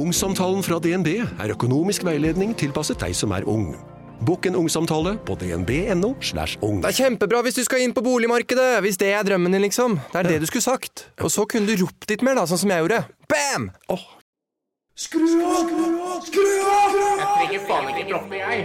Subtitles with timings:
[0.00, 3.74] Ungsamtalen fra DNB er økonomisk veiledning tilpasset deg som er ung.
[4.24, 6.14] Bokk en ungsamtale på dnb.no.
[6.24, 6.80] slash ung.
[6.80, 9.98] Det er kjempebra hvis du skal inn på boligmarkedet, hvis det er drømmen din, liksom.
[10.12, 11.06] Det er det du skulle sagt.
[11.20, 13.02] Og så kunne du ropt litt mer, da, sånn som jeg gjorde.
[13.28, 13.68] Bam!
[13.92, 14.06] Oh.
[14.96, 15.68] Skru av!
[16.24, 16.96] Skru av!
[16.96, 18.56] Jeg trenger faen ikke droppe, jeg.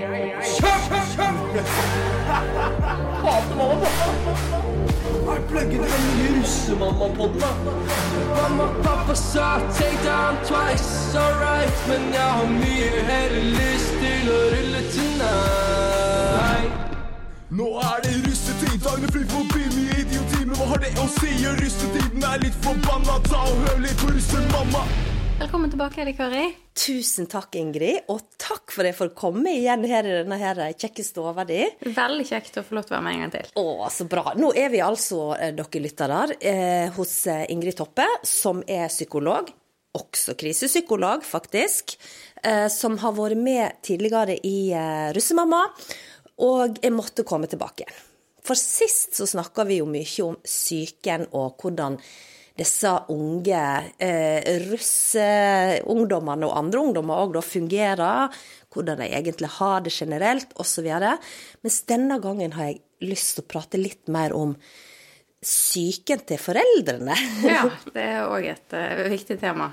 [3.26, 4.55] Hater mamma og pappa.
[5.36, 7.52] Er pluggen den nye russemamma-podden, da?
[8.36, 14.38] Mamma, pappa sa take down twice, alright Men jeg har mye heller lyst til å
[14.54, 16.72] rulle tonight
[17.52, 21.36] Nå er det russetid, dagene flyr forbi mye idioti, men hva har det å si?
[21.59, 24.84] Russetiden er litt forbanna, ta og hør litt på russemamma.
[25.35, 26.45] Velkommen tilbake, Eli Kari.
[26.80, 30.61] Tusen takk, Ingrid, og takk for at jeg får komme igjen her i denne her
[30.80, 31.58] kjekke stua di.
[31.84, 33.49] Veldig kjekt å få lov til å være med en gang til.
[33.59, 34.31] Å, så bra.
[34.39, 39.52] Nå er vi altså, eh, dere lyttere, eh, hos eh, Ingrid Toppe, som er psykolog.
[39.99, 41.97] Også krisepsykolog, faktisk.
[42.39, 45.66] Eh, som har vært med tidligere i eh, Russemamma.
[46.47, 47.89] Og jeg måtte komme tilbake.
[48.39, 51.99] For sist så snakka vi jo mye om psyken og hvordan
[52.56, 53.64] disse unge
[54.00, 58.31] eh, russeungdommene og andre ungdommer òg fungerer,
[58.72, 60.88] hvordan de egentlig har det generelt, osv.
[61.64, 64.56] Mens denne gangen har jeg lyst til å prate litt mer om
[65.45, 67.16] psyken til foreldrene.
[67.45, 69.70] Ja, det er òg et uh, viktig tema.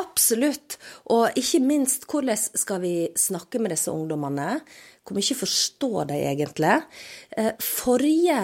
[0.00, 0.78] Absolutt.
[1.14, 4.58] Og ikke minst, hvordan skal vi snakke med disse ungdommene?
[5.04, 6.78] Hvor mye forstår de egentlig?
[7.36, 8.38] Eh, Forrige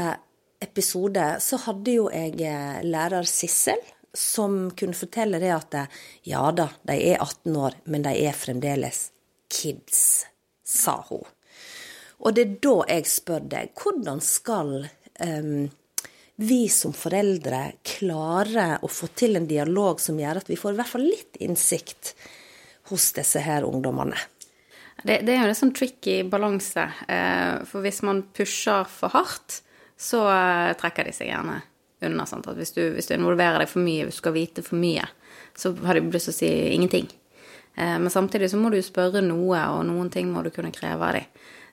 [0.60, 3.80] episode så hadde jo jeg eh, lærer Sissel,
[4.12, 5.98] som kunne fortelle det at eh,
[6.30, 9.08] ja da, de er 18 år, men de er fremdeles
[9.50, 10.26] kids,
[10.66, 11.24] sa hun.
[12.20, 14.74] Og det er da jeg spør deg, hvordan skal
[15.24, 15.70] um,
[16.36, 20.78] vi som foreldre klare å få til en dialog som gjør at vi får i
[20.82, 22.12] hvert fall litt innsikt
[22.92, 24.20] hos disse her ungdommene?
[25.00, 26.84] Det, det er jo en sånn tricky balanse.
[27.08, 29.62] For hvis man pusher for hardt,
[30.00, 31.60] så eh, trekker de seg gjerne
[32.06, 32.26] unna.
[32.26, 32.48] Sant?
[32.48, 35.04] At hvis du, hvis du involverer deg for mye, hvis du skal vite for mye,
[35.58, 37.10] så har de lyst til å si ingenting.
[37.76, 41.10] Eh, men samtidig så må du spørre noe, og noen ting må du kunne kreve
[41.10, 41.28] av dem.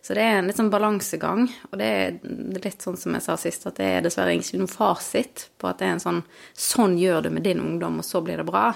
[0.08, 3.34] Så det er en litt sånn balansegang, og det er litt sånn som jeg sa
[3.40, 6.22] sist, at det er dessverre ikke noen fasit på at det er en sånn
[6.54, 8.70] Sånn gjør du med din ungdom, og så blir det bra.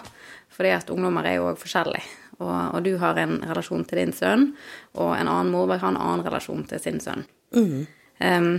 [0.51, 2.03] Fordi at ungdommer er jo òg forskjellige.
[2.41, 4.49] Og, og, du har en relasjon til din sønn,
[4.97, 7.23] og en annen mor har en annen relasjon til sin sønn.
[8.19, 8.55] Um,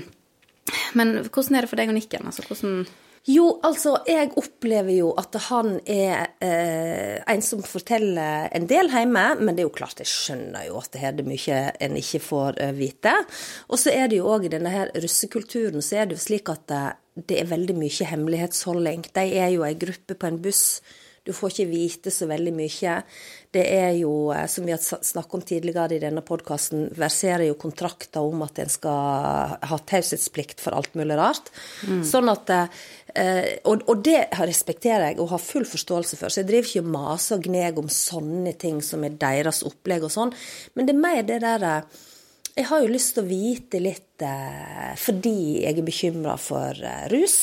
[0.99, 2.29] men hvordan er det for deg og Nikken?
[2.29, 2.85] Altså, hvordan
[3.31, 9.23] Jo, altså, jeg opplever jo at han er eh, en som forteller en del hjemme,
[9.39, 12.23] men det er jo klart, jeg skjønner jo at det er det mye en ikke
[12.25, 13.15] får eh, vite.
[13.71, 16.51] Og så er det jo òg i denne her russekulturen så er det jo slik
[16.51, 16.83] at det,
[17.31, 19.07] det er veldig mye hemmelighetsholding.
[19.15, 20.83] De er jo ei gruppe på en buss.
[21.23, 22.97] Du får ikke vite så veldig mye.
[23.55, 27.59] Det er jo, eh, som vi har snakket om tidligere i denne podkasten, verserer jo
[27.61, 31.53] kontrakter om at en skal ha taushetsplikt for alt mulig rart.
[32.09, 36.51] Sånn at eh, og, og det respekterer jeg og har full forståelse for, så jeg
[36.51, 40.35] driver ikke og maser og gneger om sånne ting som er deres opplegg og sånn,
[40.75, 41.77] men det er mer det derre
[42.53, 47.07] jeg har jo lyst til å vite litt eh, fordi jeg er bekymra for eh,
[47.13, 47.39] rus.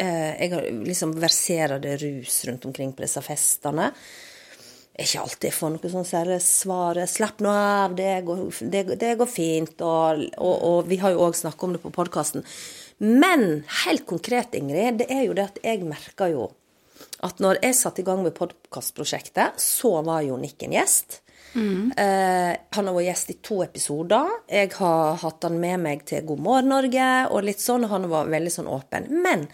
[0.00, 3.90] Eh, jeg har liksom verserer det rus rundt omkring på disse festene.
[4.92, 7.00] Ikke alltid får noe sånn særlig svar.
[7.08, 11.24] 'Slapp nå av, det går, det, det går fint.' Og, og, og vi har jo
[11.24, 12.44] òg snakket om det på podkasten.
[13.02, 16.50] Men helt konkret, Ingrid, det er jo det at jeg merker jo
[17.24, 21.21] at når jeg satte i gang med podkastprosjektet, så var jo Nick en gjest.
[21.54, 24.30] Eh, han har vært gjest i to episoder.
[24.48, 28.08] Jeg har hatt han med meg til God morgen Norge og litt sånn, og han
[28.12, 29.08] var veldig sånn åpen.
[29.24, 29.46] Men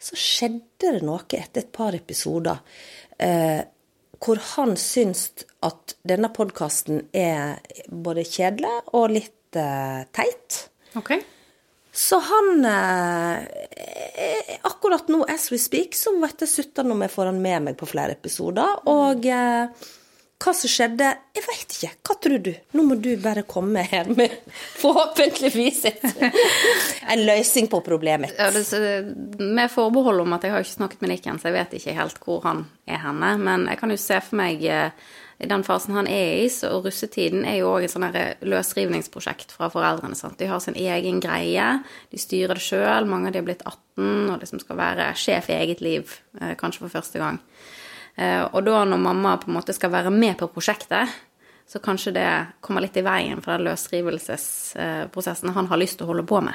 [0.00, 2.62] så skjedde det noe etter et par episoder
[3.20, 3.60] eh,
[4.20, 5.28] hvor han syns
[5.64, 10.64] at denne podkasten er både kjedelig og litt eh, teit.
[10.98, 11.22] Okay.
[11.92, 13.38] Så han eh,
[14.62, 17.78] Akkurat nå, as we speak, så vet jeg sutter når jeg får han med meg
[17.80, 18.84] på flere episoder.
[18.90, 19.88] Og eh,
[20.40, 21.90] hva som skjedde, jeg veit ikke.
[22.06, 22.50] Hva tror du?
[22.76, 24.32] Nå må du bare komme her med
[24.80, 28.32] forhåpentligvis en løsning på problemet.
[28.38, 31.74] Ja, det, med forbehold om at jeg har ikke snakket med Nikken, så jeg vet
[31.76, 33.34] ikke helt hvor han er henne.
[33.42, 34.94] Men jeg kan jo se for meg eh,
[35.40, 38.08] i den fasen han er i, så russetiden er jo òg et sånn
[38.44, 40.16] løsrivningsprosjekt fra foreldrene.
[40.18, 40.38] Sant?
[40.40, 41.68] De har sin egen greie,
[42.12, 43.08] de styrer det sjøl.
[43.08, 46.56] Mange av de har blitt 18 og liksom skal være sjef i eget liv, eh,
[46.60, 47.40] kanskje for første gang.
[48.16, 51.08] Eh, Og da når mamma på en måte skal være med på prosjektet,
[51.70, 56.10] så kanskje det kommer litt i veien for den løsrivelsesprosessen han har lyst til å
[56.10, 56.54] holde på med.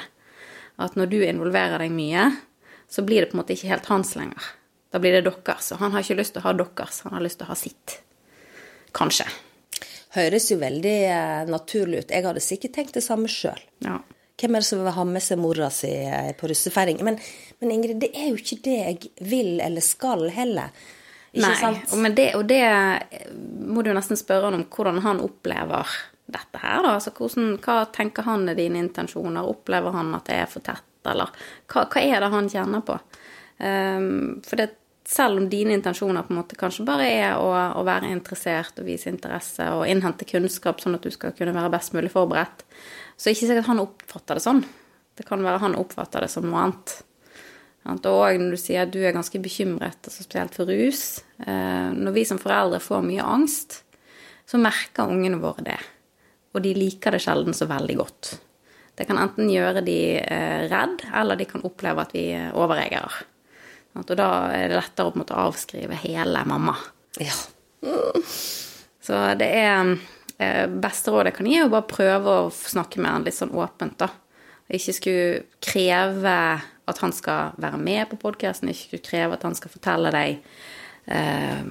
[0.76, 2.28] At når du involverer deg mye,
[2.88, 4.50] så blir det på en måte ikke helt hans lenger.
[4.92, 7.24] Da blir det deres, og han har ikke lyst til å ha deres, han har
[7.24, 7.96] lyst til å ha sitt.
[8.96, 9.26] Kanskje.
[10.16, 12.12] Høres jo veldig eh, naturlig ut.
[12.12, 13.58] Jeg hadde sikkert tenkt det samme sjøl.
[13.84, 13.98] Ja.
[14.36, 17.00] Hvem er det som vil ha med seg mora si eh, på russefeiring?
[17.04, 17.18] Men,
[17.60, 20.76] men Ingrid, det er jo ikke det jeg vil eller skal heller.
[21.36, 21.92] Ikke Nei, sant?
[21.92, 22.62] og, det, og det
[23.68, 25.90] må du nesten spørre han om hvordan han opplever
[26.26, 26.94] dette her, da.
[26.96, 29.46] Altså, hvordan, hva tenker han er dine intensjoner?
[29.46, 31.30] Opplever han at det er for tett, eller
[31.70, 32.96] hva, hva er det han kjenner på?
[33.60, 34.08] Um,
[34.46, 34.70] for det,
[35.06, 38.88] selv om dine intensjoner på en måte kanskje bare er å, å være interessert og
[38.88, 42.64] vise interesse og innhente kunnskap sånn at du skal kunne være best mulig forberedt,
[43.14, 44.64] så er det ikke sikkert han oppfatter det sånn.
[45.16, 46.96] Det kan være han oppfatter det som noe annet.
[47.86, 52.16] Og når du sier at du er ganske bekymret, altså spesielt for rus eh, Når
[52.16, 53.82] vi som foreldre får mye angst,
[54.46, 55.78] så merker ungene våre det.
[56.54, 58.32] Og de liker det sjelden så veldig godt.
[58.96, 64.12] Det kan enten gjøre de eh, redd, eller de kan oppleve at vi eh, Og
[64.16, 66.76] da er det lettere å måte avskrive hele mamma.
[67.20, 67.34] Ja.
[69.06, 69.92] Så det er
[70.38, 73.36] eh, Beste rådet jeg kan gi, er å bare prøve å snakke med han litt
[73.36, 74.10] sånn åpent, da.
[74.66, 76.38] Ikke skulle kreve
[76.86, 80.36] at han skal være med på podkasten, ikke du kreve at han skal fortelle deg
[81.10, 81.62] eh,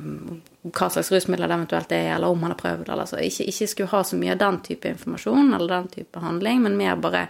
[0.65, 3.21] hva slags rusmidler det eventuelt er, eller om han har prøvd eller så.
[3.23, 6.77] Ikke, ikke skulle ha så mye av den type informasjon eller den type handling, men
[6.79, 7.27] mer bare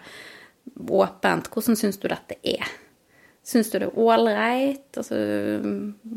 [0.76, 1.52] åpent.
[1.54, 2.66] Hvordan syns du dette er?
[3.46, 4.88] Syns du det er ålreit?
[4.98, 5.18] Altså,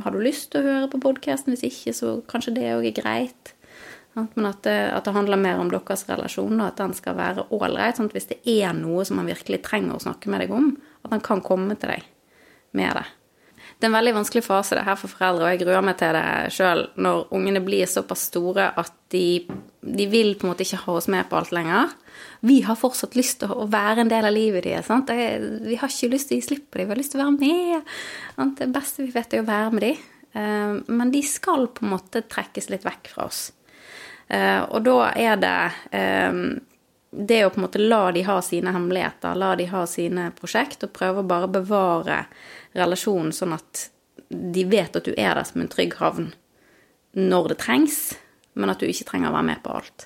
[0.04, 1.52] har du lyst til å høre på podkasten?
[1.52, 3.52] Hvis ikke, så kanskje det òg er greit.
[4.16, 7.46] Men at det, at det handler mer om deres relasjon, og at den skal være
[7.54, 7.98] ålreit.
[7.98, 10.72] Sånn hvis det er noe som han virkelig trenger å snakke med deg om,
[11.04, 12.08] at han kan komme til deg
[12.78, 13.06] med det.
[13.78, 16.16] Det er en veldig vanskelig fase det her for foreldre, og jeg gruer meg til
[16.16, 19.44] det sjøl når ungene blir såpass store at de,
[19.86, 21.92] de vil på en måte ikke ha oss med på alt lenger.
[22.42, 24.90] Vi har fortsatt lyst til å være en del av livet deres.
[24.90, 27.28] Vi har ikke lyst til å gi slipp på dem, vi har lyst til å
[27.28, 27.94] være med.
[28.34, 28.58] Sant?
[28.58, 30.02] Det beste vi vet, er å være med dem.
[30.34, 33.44] Eh, Men de skal på en måte trekkes litt vekk fra oss.
[34.28, 35.58] Eh, Og da er det
[35.96, 36.40] eh,
[37.10, 40.84] det å på en måte la de ha sine hemmeligheter, la de ha sine prosjekt,
[40.84, 42.24] og prøve å bare bevare
[42.76, 43.88] relasjonen sånn at
[44.28, 46.32] de vet at du er der som en trygg havn
[47.16, 47.98] når det trengs,
[48.52, 50.04] men at du ikke trenger å være med på alt.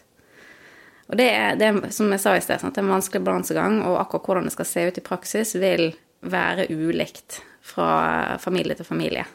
[1.11, 3.25] Og det er, det er som jeg sa i sted, sant, det er en vanskelig
[3.27, 5.91] balansegang, og akkurat hvordan det skal se ut i praksis, vil
[6.23, 9.27] være ulikt fra familie til familie.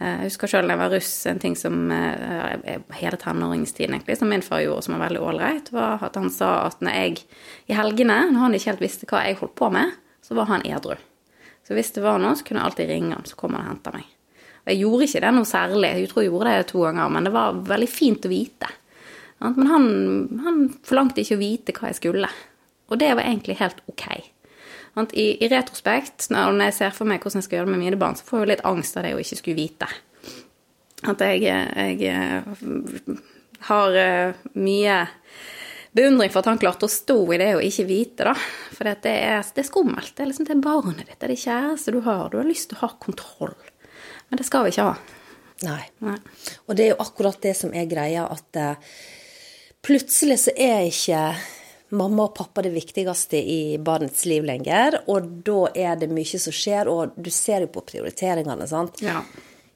[0.00, 4.18] Eh, Jeg husker sjøl da jeg var russ, en ting som eh, hele tenåringstiden egentlig,
[4.20, 7.22] som min far gjorde som var veldig ålreit, var at han sa at når jeg
[7.70, 9.94] i helgene, når han ikke helt visste hva jeg holdt på med,
[10.24, 10.96] så var han edru.
[11.66, 13.72] Så hvis det var noe, så kunne jeg alltid ringe han, så kom han og
[13.72, 14.04] henta meg.
[14.66, 17.26] Og jeg gjorde ikke det noe særlig, jeg tror jeg gjorde det to ganger, men
[17.26, 18.70] det var veldig fint å vite.
[19.42, 19.88] Men han,
[20.42, 22.30] han forlangte ikke å vite hva jeg skulle.
[22.86, 24.06] Og det var egentlig helt ok.
[24.96, 28.00] I, I retrospekt, når jeg ser for meg hvordan jeg skal gjøre det med mine
[28.00, 29.88] barn, så får jeg jo litt angst av det å ikke skulle vite.
[31.06, 33.18] At jeg, jeg eh,
[33.68, 34.96] har eh, mye
[35.96, 38.34] beundring for at han klarte å stå i det og ikke vite, da.
[38.72, 40.14] For det er, det er skummelt.
[40.16, 42.26] Det er liksom det er barnet ditt, det er det kjæreste du har.
[42.32, 43.56] Du har lyst til å ha kontroll.
[44.28, 44.96] Men det skal vi ikke ha.
[45.64, 45.82] Nei.
[46.04, 46.16] Nei.
[46.66, 48.96] Og det er jo akkurat det som er greia, at eh,
[49.86, 51.22] plutselig så er ikke
[51.94, 56.54] mamma og pappa det viktigste i barnets liv lenger, og da er det mye som
[56.54, 59.02] skjer, og du ser jo på prioriteringene, sant.
[59.04, 59.20] Ja.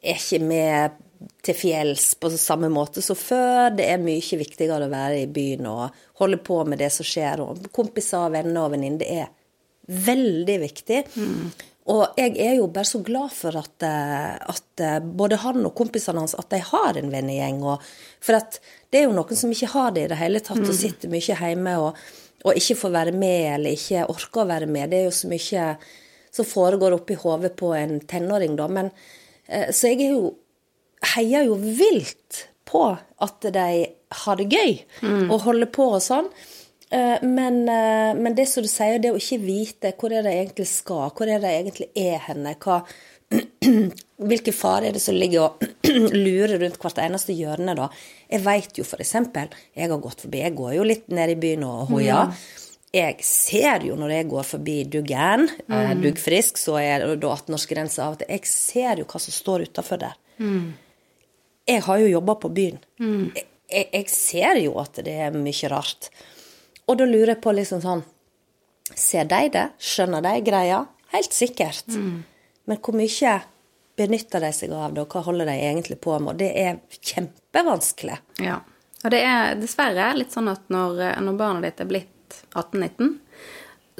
[0.00, 0.98] Er ikke med
[1.44, 3.68] til fjells på samme måte som før.
[3.76, 7.42] Det er mye viktigere å være i byen og holde på med det som skjer,
[7.44, 9.02] og kompiser, venner og venninner.
[9.02, 11.02] Det er veldig viktig.
[11.90, 15.74] Og jeg er jo bare så glad for at, eh, at eh, både han og
[15.78, 17.62] kompisene hans at de har en vennegjeng.
[18.22, 18.38] For
[18.90, 21.38] det er jo noen som ikke har det i det hele tatt, og sitter mye
[21.40, 22.04] hjemme og,
[22.44, 24.92] og ikke får være med, eller ikke orker å være med.
[24.92, 25.66] Det er jo så mye
[26.30, 28.68] som foregår oppi hodet på en tenåring, da.
[28.70, 28.92] Men,
[29.48, 30.36] eh, så jeg er jo
[31.16, 33.68] heier jo vilt på at de
[34.20, 34.74] har det gøy
[35.32, 36.28] og holder på og sånn.
[36.90, 40.34] Eh, Men, eh, men det som du sier, det å ikke vite hvor er det
[40.34, 42.80] egentlig skal, hvor er det egentlig er henne, hva,
[44.30, 45.68] hvilke farer er det som ligger og
[46.24, 47.86] lurer rundt hvert eneste hjørne, da.
[48.30, 51.68] Jeg veit jo eksempel, jeg har gått forbi, jeg går jo litt ned i byen
[51.68, 52.34] og hoier.
[52.90, 56.00] Jeg ser jo når jeg går forbi Duggen, mm.
[56.02, 58.32] Duggfrisk, så er det da 18-årsgrense av og til.
[58.34, 60.16] Jeg ser jo hva som står utafor der.
[61.70, 62.82] Jeg har jo jobba på byen.
[62.98, 63.30] Mm.
[63.36, 66.10] jeg, jeg ser jo at det er mye rart.
[66.90, 68.02] Og da lurer jeg på liksom sånn
[68.90, 69.68] Ser de det?
[69.78, 70.80] Skjønner de greia?
[71.12, 71.86] Helt sikkert.
[72.66, 73.34] Men hvor mye
[74.00, 76.40] benytter de seg av det, og hva holder de egentlig på med?
[76.40, 78.16] Det er kjempevanskelig.
[78.42, 78.56] Ja.
[79.04, 83.14] Og det er dessverre litt sånn at når, når barnet ditt er blitt 18-19,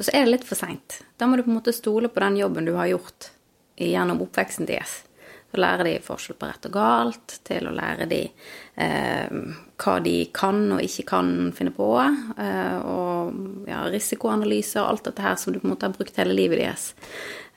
[0.01, 0.99] så er det litt for seint.
[1.17, 3.31] Da må du på en måte stole på den jobben du har gjort
[3.79, 5.01] gjennom oppveksten deres.
[5.51, 8.21] Til å lære de forskjell på rett og galt, til å lære de
[8.79, 9.37] eh,
[9.81, 11.89] hva de kan og ikke kan finne på.
[11.99, 16.19] Eh, og ja, risikoanalyse og alt dette her som du på en måte har brukt
[16.21, 16.91] hele livet deres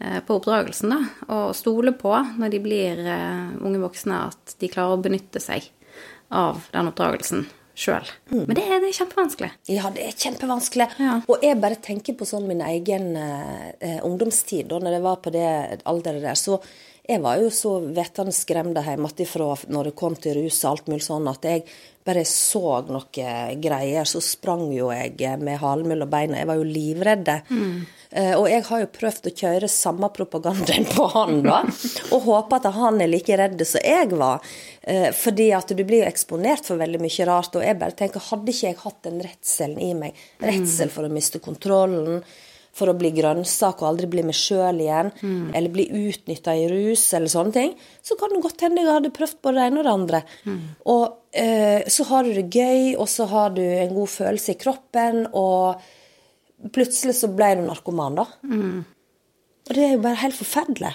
[0.00, 0.94] eh, på oppdragelsen.
[0.94, 1.00] da,
[1.38, 5.70] Og stole på når de blir eh, unge voksne at de klarer å benytte seg
[6.34, 8.06] av den oppdragelsen sjøl.
[8.30, 9.50] Men det er, det er kjempevanskelig.
[9.74, 10.86] Ja, det er kjempevanskelig.
[11.02, 11.18] Ja.
[11.26, 15.34] Og jeg bare tenker på sånn min egen eh, ungdomstid, da når jeg var på
[15.34, 15.48] det
[15.90, 16.38] alderet der.
[16.38, 16.60] Så
[17.04, 21.04] jeg var jo så vettende skremt hjemmefra når det kom til rus og alt mulig
[21.04, 21.66] sånn, at jeg
[22.04, 26.40] bare så noen greier, så sprang jo jeg med halen mellom beina.
[26.40, 27.30] Jeg var jo livredd.
[27.48, 27.84] Mm.
[28.38, 31.62] og jeg har jo prøvd å kjøre samme propagandaen på han, da.
[32.12, 34.44] Og håper at han er like redd som jeg var.
[34.82, 37.56] Eh, fordi at du blir jo eksponert for veldig mye rart.
[37.56, 41.12] Og jeg bare tenker, hadde ikke jeg hatt den redselen i meg, redsel for å
[41.12, 42.20] miste kontrollen,
[42.74, 45.12] for å bli grønnsak og aldri bli meg sjøl igjen,
[45.54, 49.12] eller bli utnytta i rus eller sånne ting, så kan det godt hende jeg hadde
[49.14, 50.22] prøvd både det ene og det andre.
[50.94, 54.58] Og eh, så har du det gøy, og så har du en god følelse i
[54.58, 58.28] kroppen, og plutselig så ble du narkoman, da.
[59.64, 60.94] Og det er jo bare helt forferdelig.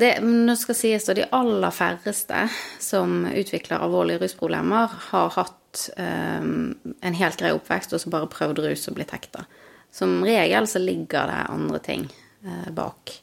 [0.00, 2.44] Det nå skal sies at de aller færreste
[2.78, 8.62] som utvikler alvorlige rusproblemer, har hatt um, en helt grei oppvekst og så bare prøvd
[8.64, 9.44] rus og blitt hekta.
[9.92, 12.06] Som regel så ligger det andre ting
[12.46, 13.14] eh, bak.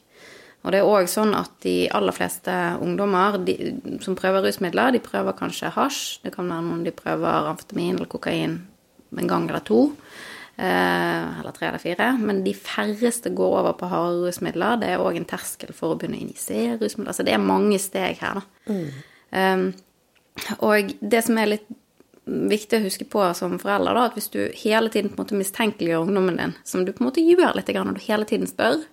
[0.65, 3.55] Og det er òg sånn at de aller fleste ungdommer de,
[4.03, 6.01] som prøver rusmidler, de prøver kanskje hasj.
[6.25, 8.57] Det kan være noen de prøver amfetamin eller kokain
[9.15, 9.85] en gang eller to.
[10.57, 12.09] Eh, eller tre eller fire.
[12.19, 14.81] Men de færreste går over på harde rusmidler.
[14.81, 17.15] Det er òg en terskel for å begynne å injisere rusmidler.
[17.15, 18.77] Så det er mange steg her, da.
[19.27, 19.67] Um,
[20.63, 21.65] og det som er litt
[22.27, 25.39] viktig å huske på som forelder, da, at hvis du hele tiden på en måte
[25.39, 28.83] mistenkeliggjør ungdommen din, som du på en måte gjør litt når du hele tiden spør,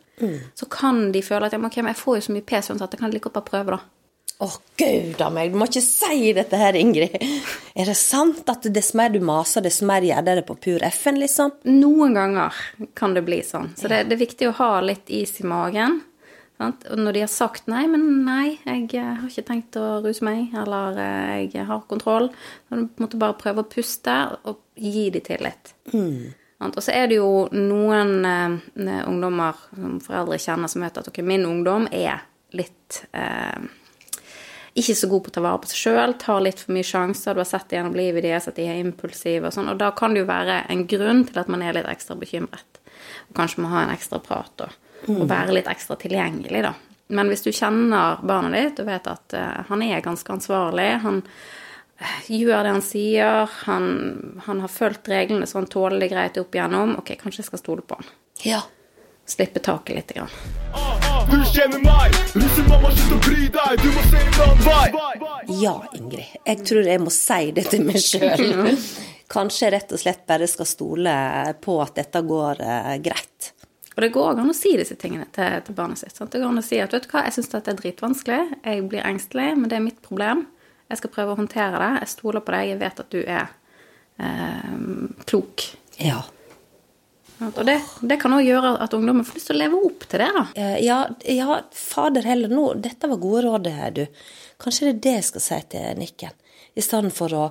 [0.55, 2.71] så kan de føle at ja, men ok, men jeg får jo så mye pes
[2.71, 3.83] uansett, jeg kan like godt bare prøve, da.
[4.43, 4.49] Å,
[4.79, 7.15] gud a meg, du må ikke si dette her, Ingrid.
[7.79, 11.21] Er det sant at dess mer du maser, dess mer gjør det på pur F-en,
[11.23, 11.53] liksom?
[11.71, 12.59] Noen ganger
[12.99, 13.71] kan det bli sånn.
[13.79, 16.01] Så det, det er viktig å ha litt is i magen.
[16.63, 20.23] Og når de har sagt nei, men nei, jeg eh, har ikke tenkt å ruse
[20.25, 22.29] meg, eller eh, jeg har kontroll,
[22.69, 24.15] så du måtte bare prøve å puste
[24.47, 25.75] og gi de tillit.
[25.91, 26.31] Mm.
[26.65, 31.21] Og så er det jo noen eh, ungdommer som foreldre kjenner som vet at ok,
[31.27, 32.23] min ungdom er
[32.55, 33.67] litt eh,
[34.75, 37.35] ikke så god på å ta vare på seg sjøl, tar litt for mye sjanser.
[37.35, 39.71] Du har sett det gjennom livet deres at de er impulsive og sånn.
[39.71, 42.81] Og da kan det jo være en grunn til at man er litt ekstra bekymret.
[43.29, 44.67] Og kanskje må ha en ekstra prat
[45.09, 46.75] og, og være litt ekstra tilgjengelig, da.
[47.15, 51.21] Men hvis du kjenner barnet ditt og vet at uh, han er ganske ansvarlig, han
[52.01, 53.91] eh, gjør det han sier, han,
[54.47, 57.63] han har fulgt reglene så han tåler det greit opp igjennom, ok, kanskje jeg skal
[57.63, 58.09] stole på han.
[58.45, 58.63] Ja.
[59.29, 60.13] Slippe taket litt.
[60.17, 60.33] Grann.
[61.31, 65.55] Du kjenner meg, russemamma, slutt å bry deg, du må se en annen vei.
[65.63, 66.37] Ja, Ingrid.
[66.45, 68.75] Jeg tror jeg må si det til meg sjøl.
[69.35, 71.15] Kanskje jeg rett og slett bare skal stole
[71.65, 73.54] på at dette går eh, greit.
[73.95, 76.17] Og det går an å si disse tingene til, til barnet sitt.
[76.17, 76.33] Sant?
[76.33, 78.87] Det går an å si at vet du hva, jeg syns dette er dritvanskelig, jeg
[78.91, 80.47] blir engstelig, men det er mitt problem.
[80.91, 81.91] Jeg skal prøve å håndtere det.
[82.03, 83.53] Jeg stoler på deg, jeg vet at du er
[84.19, 84.73] eh,
[85.31, 85.69] klok.
[86.03, 86.23] Ja.
[87.45, 90.23] Og det, det kan òg gjøre at ungdommen får lyst til å leve opp til
[90.23, 90.45] det, da.
[90.59, 90.99] Eh, Ja,
[91.31, 94.05] ja, fader heller nå, dette var gode råd, du.
[94.63, 96.37] Kanskje det er det jeg skal si til Nikken.
[96.75, 97.45] I stedet for å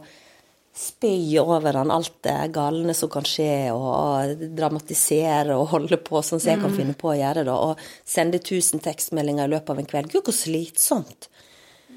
[0.76, 6.42] spy over han alt det galne som kan skje, og dramatisere og holde på sånn
[6.42, 7.58] som jeg kan finne på å gjøre, da.
[7.70, 10.10] Og sende 1000 tekstmeldinger i løpet av en kveld.
[10.14, 11.30] Gud, hvor slitsomt.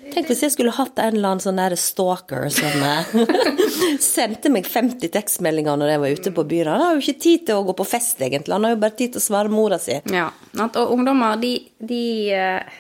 [0.07, 3.09] Tenk hvis jeg skulle hatt en eller annen sånn der stalker som eh,
[4.03, 6.71] sendte meg 50 tekstmeldinger når jeg var ute på byen.
[6.71, 8.55] Han har jo ikke tid til å gå på fest, egentlig.
[8.55, 9.99] Han har jo bare tid til å svare mora si.
[10.15, 10.29] Ja.
[10.69, 12.03] Og ungdommer, de, de
[12.37, 12.79] eh,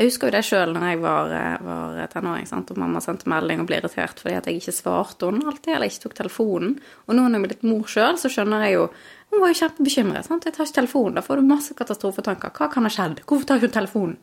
[0.00, 2.70] Jeg husker jo det sjøl når jeg var, eh, var tenåring, sant?
[2.72, 5.92] og mamma sendte melding og ble irritert fordi at jeg ikke svarte henne alltid, eller
[5.92, 6.78] ikke tok telefonen.
[7.04, 8.90] Og nå når jeg er blitt mor sjøl, så skjønner jeg jo
[9.30, 10.26] Hun var jo kjempebekymret.
[10.26, 10.44] sant?
[10.44, 11.14] Jeg tar ikke telefonen.
[11.14, 12.50] Da får du masse katastrofetanker.
[12.50, 13.20] Hva kan ha skjedd?
[13.22, 14.16] Hvorfor tar hun telefonen?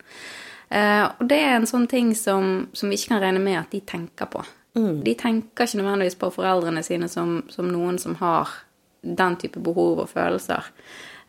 [0.67, 3.72] Eh, og det er en sånn ting som, som vi ikke kan regne med at
[3.72, 4.43] de tenker på.
[4.75, 8.51] De tenker ikke nødvendigvis på foreldrene sine som, som noen som har
[9.01, 10.67] den type behov og følelser,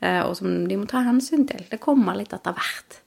[0.01, 1.63] eh, og som de må ta hensyn til.
[1.71, 2.99] Det kommer litt etter hvert.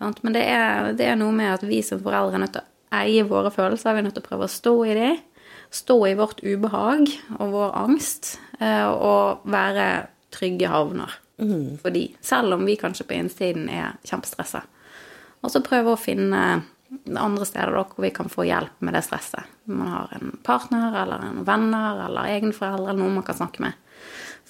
[0.00, 0.22] Sant?
[0.24, 3.00] Men det er, det er noe med at vi som foreldre er nødt til å
[3.00, 3.94] eie våre følelser.
[3.94, 5.18] Vi er nødt til å prøve å stå i dem.
[5.70, 7.04] Stå i vårt ubehag
[7.36, 9.84] og vår angst, eh, og være
[10.34, 11.12] trygge havner
[11.80, 12.08] for de.
[12.20, 14.64] Selv om vi kanskje på innsiden er kjempestressa.
[15.40, 16.40] Og så prøve å finne
[17.06, 19.46] andre steder da, hvor vi kan få hjelp med det stresset.
[19.70, 23.62] Man har en partner eller en venner eller egne foreldre eller noen man kan snakke
[23.62, 23.78] med.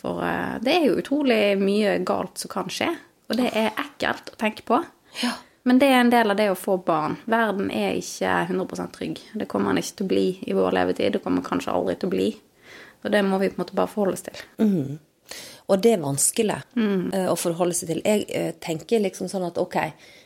[0.01, 2.89] For eh, det er jo utrolig mye galt som kan skje,
[3.29, 4.81] og det er ekkelt å tenke på.
[5.69, 7.19] Men det er en del av det å få barn.
[7.29, 9.21] Verden er ikke 100% trygg.
[9.37, 11.13] Det kommer den ikke til å bli i vår levetid.
[11.17, 12.29] Det kommer kanskje aldri til å bli.
[13.05, 14.41] Og det må vi på en måte bare forholde oss til.
[15.71, 17.29] Og det er vanskelig mm.
[17.31, 18.01] å forholde seg til.
[18.05, 19.77] Jeg eh, tenker liksom sånn at ok,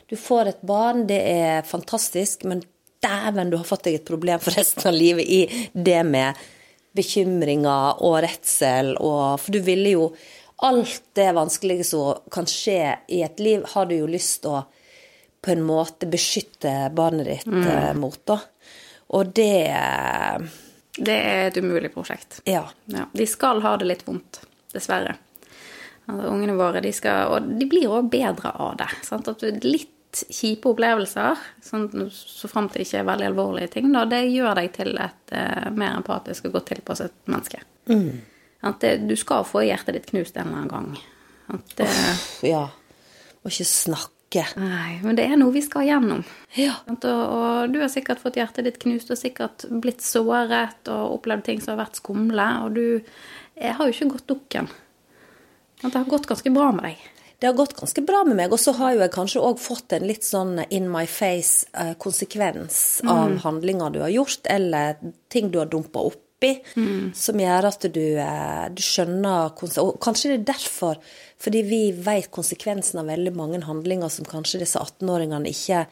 [0.09, 2.63] du får et barn, det er fantastisk, men
[3.05, 6.41] dæven, du har fått deg et problem for resten av livet i det med
[6.95, 10.09] bekymringer og redsel og For du ville jo
[10.65, 14.61] Alt det vanskelige som kan skje i et liv, har du jo lyst til å
[15.45, 18.39] på en måte beskytte barnet ditt eh, mot, da.
[19.15, 20.47] Og det eh,
[20.97, 22.41] Det er et umulig prosjekt.
[22.49, 22.65] Ja.
[22.87, 24.41] Ja, de skal ha det litt vondt,
[24.73, 25.17] dessverre.
[26.07, 28.89] Altså, ungene våre, de skal, og de blir òg bedre av det.
[29.03, 29.29] Sant?
[29.29, 29.91] At litt
[30.31, 34.55] kjipe opplevelser, sånn, så fram til det ikke er veldig alvorlige ting, da, det gjør
[34.61, 37.65] deg til et uh, mer empatisk og godt tilpasset menneske.
[38.65, 40.95] At det, du skal få hjertet ditt knust en eller annen gang.
[41.57, 41.89] At det,
[42.47, 42.69] Ja.
[43.43, 43.67] Og ikke
[44.35, 44.61] snakke.
[44.61, 46.25] nei, men det er noe vi skal gjennom.
[46.59, 46.75] Ja.
[46.91, 51.47] Og, og du har sikkert fått hjertet ditt knust og sikkert blitt såret og opplevd
[51.49, 52.87] ting som har vært skumle, og du
[53.55, 54.71] jeg har jo ikke gått dukken.
[55.83, 57.03] Men Det har gått ganske bra med deg.
[57.39, 59.93] Det har gått ganske bra med meg, og så har jo jeg kanskje òg fått
[59.93, 64.97] en litt sånn in my face-konsekvens av handlinger du har gjort, eller
[65.29, 66.07] ting du har dumpa
[66.45, 71.01] oppi, som gjør at du, eh, du skjønner Og kanskje det er derfor,
[71.41, 75.87] fordi vi vet konsekvensen av veldig mange handlinger som kanskje disse 18-åringene ikke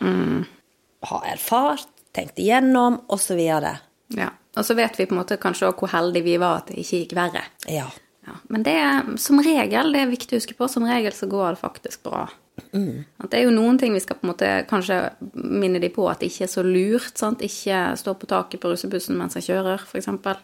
[1.02, 3.40] har erfart, tenkt igjennom, osv.
[3.40, 4.30] Ja.
[4.56, 6.82] Og så vet vi på en måte kanskje òg hvor heldige vi var at det
[6.82, 7.44] ikke gikk verre.
[7.66, 7.88] Ja.
[8.26, 8.36] Ja.
[8.52, 11.56] Men det er som regel, det er viktig å huske på, som regel så går
[11.56, 12.28] det faktisk bra.
[12.72, 14.98] At det er jo noen ting vi skal på en måte kanskje
[15.32, 17.16] minne de på at det ikke er så lurt.
[17.18, 17.44] Sant?
[17.44, 20.10] Ikke stå på taket på russebussen mens jeg kjører, f.eks.
[20.12, 20.36] Og,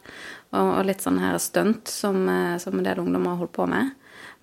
[0.56, 3.94] og litt sånn her stunt som, eh, som en del ungdommer har holdt på med.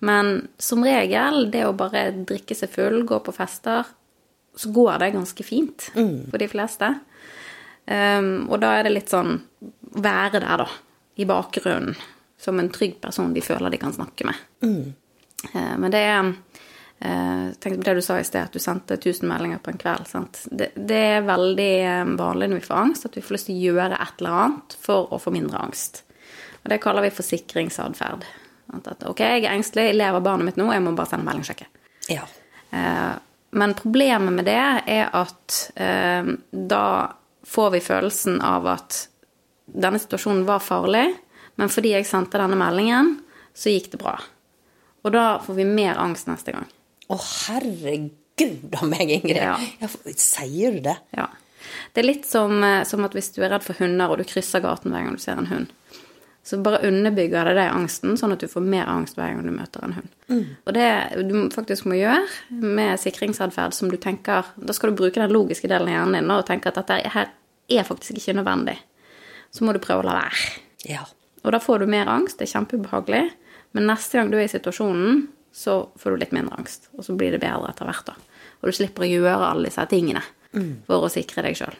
[0.06, 3.88] Men som regel, det å bare drikke seg full, gå på fester,
[4.56, 5.90] så går det ganske fint
[6.30, 6.92] for de fleste.
[7.86, 9.36] Um, og da er det litt sånn
[10.02, 10.68] være der, da.
[11.16, 11.96] I bakgrunnen.
[12.36, 14.40] Som en trygg person de føler de kan snakke med.
[15.54, 16.32] Eh, men det er
[17.00, 19.80] eh, Tenk på det du sa i sted, at du sendte 1000 meldinger på en
[19.80, 20.08] kveld.
[20.10, 20.42] Sant?
[20.50, 23.58] Det, det er veldig eh, vanlig når vi får angst, at vi får lyst til
[23.58, 26.02] å gjøre et eller annet for å få mindre angst.
[26.62, 28.26] Og det kaller vi forsikringsatferd.
[28.74, 31.28] At, at, ok, jeg er engstelig, jeg lever barnet mitt nå, jeg må bare sende
[31.28, 31.70] melding og sjekke.
[32.10, 32.26] ja.
[32.74, 33.14] Eh,
[33.56, 34.58] men problemet med det
[34.90, 36.86] er at eh, da
[37.46, 38.98] får vi følelsen av at
[39.66, 41.06] denne situasjonen var farlig,
[41.56, 43.14] men fordi jeg sendte denne meldingen,
[43.56, 44.16] så gikk det bra.
[45.06, 46.66] Og da får vi mer angst neste gang.
[47.10, 47.16] Å,
[47.46, 49.36] herregud a meg, Ingrid.
[49.36, 49.56] Ja.
[49.80, 50.96] Ja, for- sier du det?
[51.16, 51.28] Ja.
[51.94, 54.24] Det er litt som, eh, som at hvis du er redd for hunder, og du
[54.24, 55.72] krysser gaten hver gang du ser en hund.
[56.46, 59.50] Så bare underbygger det deg angsten, sånn at du får mer angst hver gang du
[59.50, 60.46] møter en hund.
[60.66, 62.22] Og det du faktisk må gjøre
[62.62, 66.30] med sikringsatferd som du tenker Da skal du bruke den logiske delen av hjernen din
[66.30, 67.32] og tenke at dette her
[67.68, 68.76] er faktisk ikke nødvendig.
[69.50, 70.60] Så må du prøve å la være.
[70.86, 71.02] Ja.
[71.44, 73.24] Og da får du mer angst, det er kjempeubehagelig.
[73.74, 76.90] Men neste gang du er i situasjonen, så får du litt mindre angst.
[76.98, 78.16] Og så blir det bedre etter hvert, da.
[78.60, 80.22] Og du slipper å gjøre alle disse tingene
[80.86, 81.76] for å sikre deg sjøl.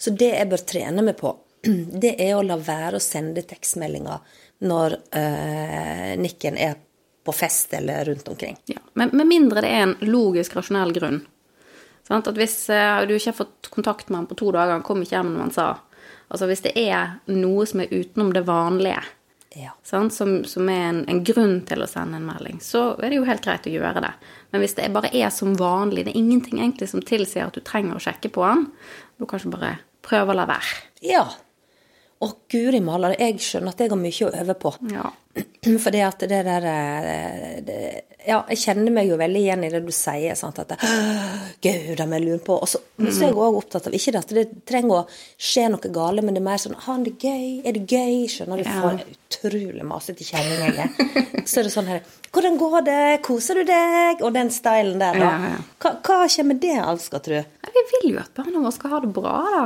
[0.00, 1.32] Så det jeg bør trene meg på,
[2.02, 4.38] det er å la være å sende tekstmeldinger
[4.70, 6.78] når øh, Nikken er
[7.26, 8.56] på fest eller rundt omkring.
[8.70, 8.80] Ja.
[8.94, 11.20] Men med mindre det er en logisk, rasjonell grunn.
[12.06, 14.86] Sånn, At hvis øh, du ikke har fått kontakt med han på to dager, han
[14.86, 15.70] kom ikke hjem når han sa
[16.30, 19.00] Altså hvis det er noe som er utenom det vanlige,
[19.56, 19.72] Ja.
[19.82, 20.14] sant?
[20.14, 23.26] Som, som er en, en grunn til å sende en melding, så er det jo
[23.26, 24.12] helt greit å gjøre det.
[24.52, 27.64] Men hvis det bare er som vanlig, det er ingenting egentlig som tilsier at du
[27.66, 28.68] trenger å sjekke på han,
[29.18, 29.72] kan kanskje bare
[30.06, 30.82] prøve å la være.
[31.12, 31.24] ja.
[32.20, 34.74] Å, guri maler, jeg skjønner at jeg har mye å øve på.
[34.92, 35.06] Ja.
[35.82, 37.80] For det at det der eh, det,
[38.26, 40.36] Ja, jeg kjenner meg jo veldig igjen i det du sier.
[40.36, 40.58] Sant?
[40.60, 40.78] At det,
[41.64, 42.58] Gud, jeg lurer på.
[42.60, 45.04] Og så så er jeg òg opptatt av Ikke det at det trenger å
[45.40, 47.62] skje noe gale, men det er mer sånn Har han det gøy?
[47.64, 48.26] Er det gøy?
[48.28, 48.66] Skjønner du?
[48.68, 48.80] Ja.
[48.82, 51.44] For utrolig masete kjenning jeg er.
[51.48, 53.00] Så er det sånn her Hvordan går det?
[53.26, 54.20] Koser du deg?
[54.26, 55.30] Og den stylen der, da.
[55.32, 55.62] Ja, ja.
[55.82, 57.40] Hva, hva kommer det av, skal tro?
[57.70, 59.64] Vi vil jo at barna våre skal ha det bra, da.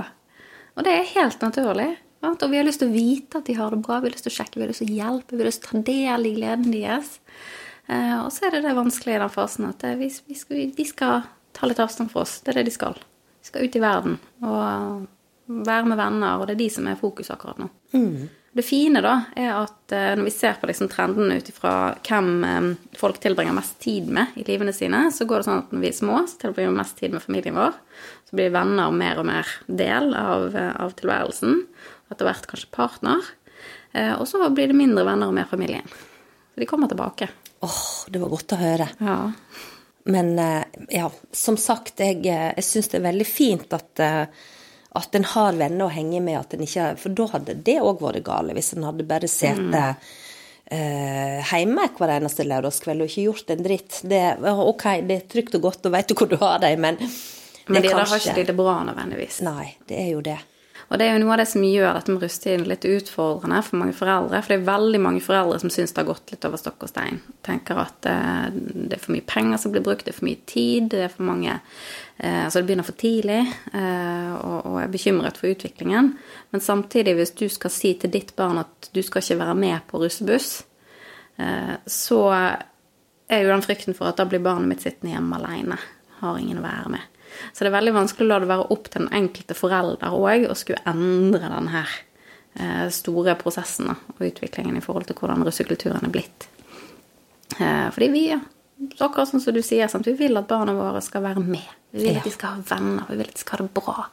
[0.74, 1.90] Og det er helt naturlig.
[2.24, 4.26] Og vi har lyst til å vite at de har det bra, vi har lyst
[4.28, 5.84] til å sjekke, vi har lyst til å hjelpe, vi har lyst til å ta
[5.90, 7.18] del i gleden deres.
[7.86, 10.86] Eh, og så er det det vanskelige i den fasen at eh, vi, skal, de
[10.88, 12.38] skal ta litt avstand fra oss.
[12.44, 12.96] Det er det de skal.
[12.96, 15.04] De skal ut i verden og
[15.68, 17.68] være med venner, og det er de som er fokus akkurat nå.
[18.54, 21.72] Det fine da, er at eh, når vi ser på liksom trendene ut ifra
[22.06, 25.72] hvem eh, folk tilbringer mest tid med i livene sine, så går det sånn at
[25.74, 27.74] når vi er små, så tilbringer vi mest tid med familien vår.
[28.30, 31.64] Så blir venner mer og mer del av, eh, av tilværelsen.
[32.14, 33.34] Etter hvert kanskje partner.
[33.94, 35.86] Og så blir det mindre venner og mer familien.
[35.86, 37.28] Så de kommer tilbake.
[37.62, 38.88] Åh, det var godt å høre.
[38.98, 39.16] Ja.
[40.10, 40.32] Men
[40.92, 44.02] ja, som sagt, jeg, jeg syns det er veldig fint at,
[44.94, 48.02] at en har venner å henge med, at en ikke For da hadde det òg
[48.02, 50.12] vært gale, hvis en hadde bare sittet
[50.64, 53.98] Uh, hjemme hver eneste lørdagskveld og ikke gjort en dritt.
[54.08, 56.96] Det, ok, det er trygt og godt, og veit du hvor du har dem, men
[57.66, 58.10] Men det de kanskje...
[58.10, 59.42] har ikke de det bra nødvendigvis.
[59.44, 60.38] Nei, det er jo det.
[60.90, 63.80] Og det er jo noe av det som gjør dette med russetiden litt utfordrende for
[63.80, 64.40] mange foreldre.
[64.44, 66.92] For det er veldig mange foreldre som syns det har gått litt over stokk og
[66.92, 67.22] stein.
[67.46, 70.42] Tenker at eh, det er for mye penger som blir brukt, det er for mye
[70.50, 71.56] tid, det er for mange
[72.18, 73.40] eh, Altså det begynner for tidlig,
[73.72, 76.12] eh, og, er bekymret for utviklingen.
[76.50, 79.88] Men samtidig, hvis du skal si til ditt barn at du skal ikke være med
[79.88, 80.64] på russebuss,
[81.38, 85.78] eh, så er jo den frykten for at da blir barnet mitt sittende hjemme alene.
[86.20, 87.12] Har ingen å være med.
[87.52, 90.44] Så det er veldig vanskelig å la det være opp til den enkelte forelder òg
[90.46, 91.94] å skulle endre den her
[92.94, 96.46] store prosessen og utviklingen i forhold til hvordan russekulturen er blitt.
[97.58, 98.38] Fordi vi, ja,
[98.98, 100.06] akkurat sånn som du sier, sant?
[100.06, 101.72] vi vil at barna våre skal være med.
[101.94, 104.06] Vi vil at de skal ha venner, vi vil at de skal ha det bra.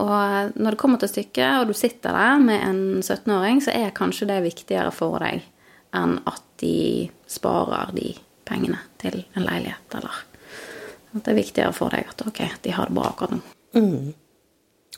[0.00, 3.74] Og eh, når det kommer til stykket, og du sitter der med en 17-åring, så
[3.74, 5.46] er kanskje det viktigere for deg
[5.96, 8.12] enn at de sparer de
[8.46, 10.22] pengene til en leilighet, eller
[11.10, 13.42] at det er viktigere for deg at ok, de har det bra akkurat nå.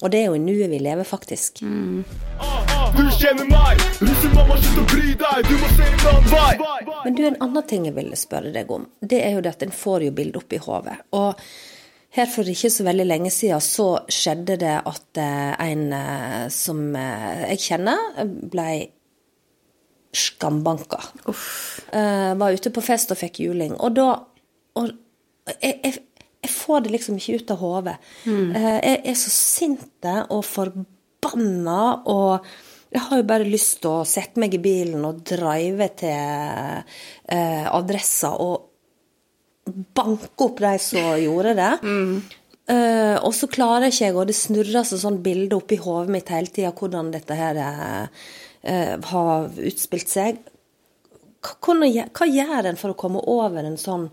[0.03, 1.63] Og det er jo i nuet vi lever, faktisk.
[2.93, 3.81] Du kjenner meg!
[4.05, 5.47] Russemamma, slutt å bry deg!
[5.49, 6.87] Du må se en annen vei!
[7.05, 9.63] Men du, en annen ting jeg ville spørre deg om, det er jo det at
[9.65, 10.97] en får jo bildet opp i hodet.
[11.17, 11.41] Og
[12.13, 16.83] her for ikke så veldig lenge siden så skjedde det at eh, en eh, som
[16.99, 18.67] eh, jeg kjenner, ble
[20.13, 20.99] skambanka.
[21.33, 21.87] Uff.
[21.89, 23.73] var ute på fest og fikk juling.
[23.81, 24.11] Og da
[24.77, 24.91] og
[25.63, 25.95] jeg, jeg,
[26.45, 27.97] jeg får det liksom ikke ut av hodet.
[28.29, 28.53] Mm.
[28.53, 31.81] jeg er så sinte og forbanna
[32.13, 32.53] og
[32.93, 37.67] jeg har jo bare lyst til å sette meg i bilen og drive til eh,
[37.73, 38.69] adressa og
[39.97, 41.73] banke opp de som gjorde det.
[42.73, 46.33] Eh, og så klarer ikke jeg, og det snurrer seg sånn bilde oppi hodet mitt
[46.33, 50.43] hele tida hvordan dette her eh, har utspilt seg.
[51.43, 54.11] Hva, hva gjør en for å komme over en sånn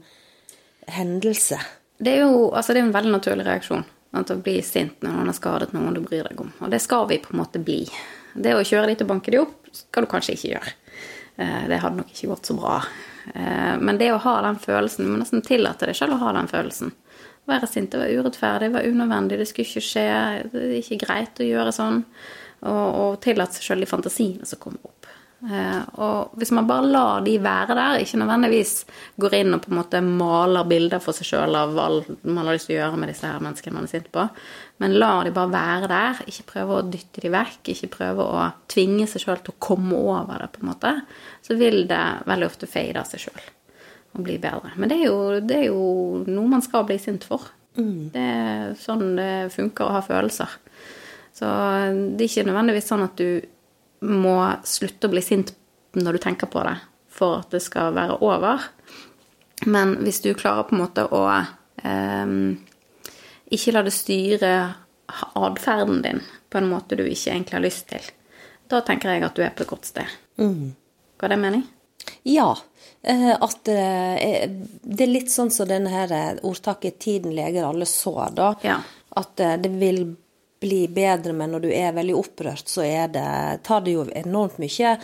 [0.89, 1.59] hendelse?
[1.99, 3.83] Det er jo altså det er en veldig naturlig reaksjon.
[4.15, 6.55] sant, Å bli sint når noen har skadet noen du bryr deg om.
[6.63, 7.83] Og det skal vi på en måte bli.
[8.35, 10.73] Det å kjøre dit og banke de opp skal du kanskje ikke gjøre.
[11.37, 12.81] Eh, Det hadde nok ikke gått så bra.
[13.33, 16.33] Eh, Men det å ha den følelsen Du må nesten tillate deg selv å ha
[16.33, 16.91] den følelsen.
[17.47, 20.49] Være sint, det var urettferdig, det var unødvendig, det skulle ikke skje.
[20.51, 22.03] Det er ikke greit å gjøre sånn.
[22.61, 24.98] Og, og tillate seg selv de fantasiene som kommer opp.
[25.39, 28.73] Eh, og hvis man bare lar de være der, ikke nødvendigvis
[29.23, 31.85] går inn og på en måte maler bilder for seg sjøl av hva
[32.27, 34.25] man har lyst til å gjøre med disse her menneskene man er sint på,
[34.83, 38.49] men lar de bare være der, ikke prøve å dytte de vekk, ikke prøve å
[38.71, 40.91] tvinge seg sjøl til å komme over det, på en måte,
[41.45, 43.45] så vil det veldig ofte fade av seg sjøl
[44.17, 44.73] og bli bedre.
[44.75, 47.45] Men det er, jo, det er jo noe man skal bli sint for.
[47.79, 50.55] Det er sånn det funker å ha følelser.
[51.37, 53.39] Så det er ikke nødvendigvis sånn at du
[54.01, 54.35] må
[54.67, 55.53] slutte å bli sint
[55.99, 56.75] når du tenker på det,
[57.09, 58.61] for at det skal være over.
[59.65, 61.23] Men hvis du klarer på en måte å
[61.83, 62.35] eh,
[63.49, 64.53] ikke la det styre
[65.35, 68.05] atferden din på en måte du ikke egentlig har lyst til,
[68.69, 70.05] da tenker jeg at du er på et godt sted.
[71.19, 71.65] Ga det mening?
[72.23, 72.53] Ja.
[73.01, 74.45] eh, At eh,
[74.83, 78.53] det er litt sånn som denne her eh, ordtaket 'tiden leger alle sår', da.
[78.63, 78.77] Ja.
[79.17, 80.15] At det vil
[80.59, 83.25] bli bedre, men når du er veldig opprørt, så det,
[83.65, 84.95] tar det jo enormt mye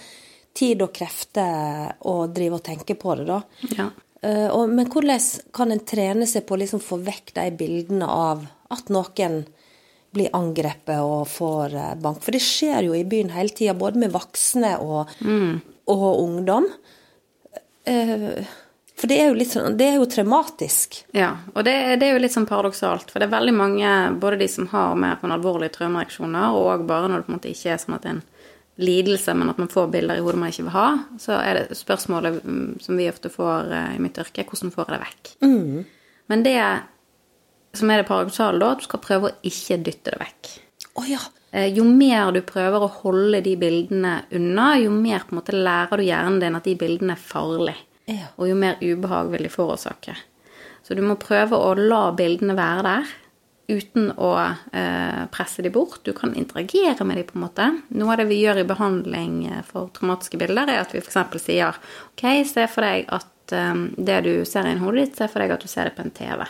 [0.56, 3.42] tid og krefter å drive og tenke på det, da.
[3.76, 3.90] Ja.
[4.26, 5.22] Eh, men hvordan
[5.56, 9.44] kan en trene seg på å liksom få vekk de bildene av at noen
[10.16, 12.24] blir angrepet og får eh, bank?
[12.24, 15.12] For det skjer jo i byen hele tida, både med voksne og,
[15.92, 16.70] og ungdom.
[17.86, 18.44] Eh,
[18.96, 21.02] for det er jo litt sånn Det er jo traumatisk.
[21.18, 24.40] Ja, og det, det er jo litt sånn paradoksalt, for det er veldig mange, både
[24.40, 27.74] de som har mer sånn alvorlige traumereaksjoner, og bare når det på en måte ikke
[27.76, 28.24] er sånn at det er en
[28.86, 30.88] lidelse, men at man får bilder i hodet man ikke vil ha,
[31.22, 34.84] så er det spørsmålet mm, som vi ofte får eh, i mitt yrke, hvordan får
[34.86, 35.32] jeg det vekk?
[36.32, 36.58] Men det
[37.76, 40.52] som er det paradoksale da, at du skal prøve å ikke dytte det vekk.
[40.96, 41.20] Å ja.
[41.52, 45.56] Eh, Jo mer du prøver å holde de bildene unna, jo mer på en måte
[45.56, 47.80] lærer du hjernen din at de bildene er farlige.
[48.38, 50.16] Og jo mer ubehag vil de forårsake.
[50.86, 53.14] Så du må prøve å la bildene være der
[53.66, 56.04] uten å eh, presse de bort.
[56.06, 57.70] Du kan interagere med de på en måte.
[57.98, 61.40] Noe av det vi gjør i behandling eh, for traumatiske bilder, er at vi f.eks.
[61.42, 61.80] sier
[62.12, 65.56] OK, se for deg at eh, det du ser i hodet ditt, se for deg
[65.56, 66.46] at du ser det på en TV.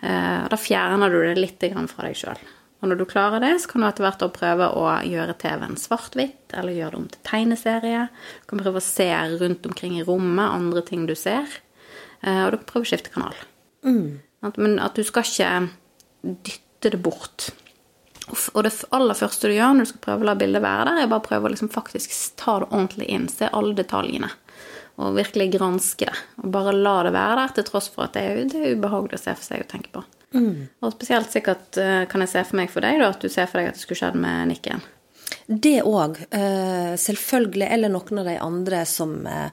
[0.00, 2.40] Eh, da fjerner du det litt fra deg sjøl.
[2.80, 6.52] Og når du klarer det, så kan du etter hvert prøve å gjøre TV-en svart-hvitt,
[6.52, 8.02] eller gjøre det om til tegneserie.
[8.42, 9.08] Du kan prøve å se
[9.40, 11.48] rundt omkring i rommet andre ting du ser.
[12.20, 13.38] Eh, og du kan prøve å skifte kanal.
[14.42, 14.60] Sant?
[14.60, 15.52] Men at du skal ikke
[16.44, 17.48] dytte det bort.
[18.26, 21.04] Og det aller første du gjør når du skal prøve å la bildet være der,
[21.04, 24.32] er bare å prøve å liksom faktisk ta det ordentlig inn, se alle detaljene.
[24.96, 26.24] Og virkelig granske det.
[26.42, 29.20] Og bare la det være der, til tross for at det er, det er ubehagelig
[29.20, 30.04] å se for seg og tenke på.
[30.34, 33.48] Og spesielt sikkert eh, kan jeg se for meg for deg da, at du ser
[33.50, 34.82] for deg at det skulle skjedd med Nikken.
[35.46, 36.18] Det òg.
[36.98, 37.68] selvfølgelig.
[37.72, 39.48] Eller noen av de andre som eh,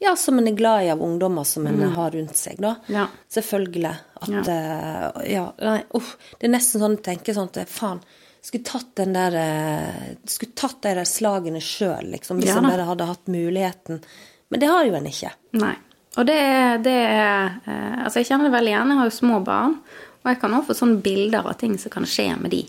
[0.00, 2.74] ja, som en er glad i av ungdommer som en har rundt seg, da.
[2.88, 3.06] Ja.
[3.28, 3.92] Selvfølgelig.
[4.20, 5.10] At Ja.
[5.28, 6.14] Ja, nei, uff.
[6.38, 8.00] Det er nesten sånn å tenke sånn at faen,
[8.40, 12.70] skulle tatt den der eh, Skulle tatt de der slagene sjøl, liksom, hvis Ja en
[12.70, 14.00] bare hadde hatt muligheten.
[14.48, 15.34] Men det har jo en ikke.
[15.60, 15.74] Nei.
[16.16, 18.94] Og det er, det er eh, Altså, jeg kjenner det veldig igjen.
[18.94, 19.76] Jeg har jo små barn.
[20.20, 22.64] Og jeg kan også få sånne bilder av ting som kan skje med de.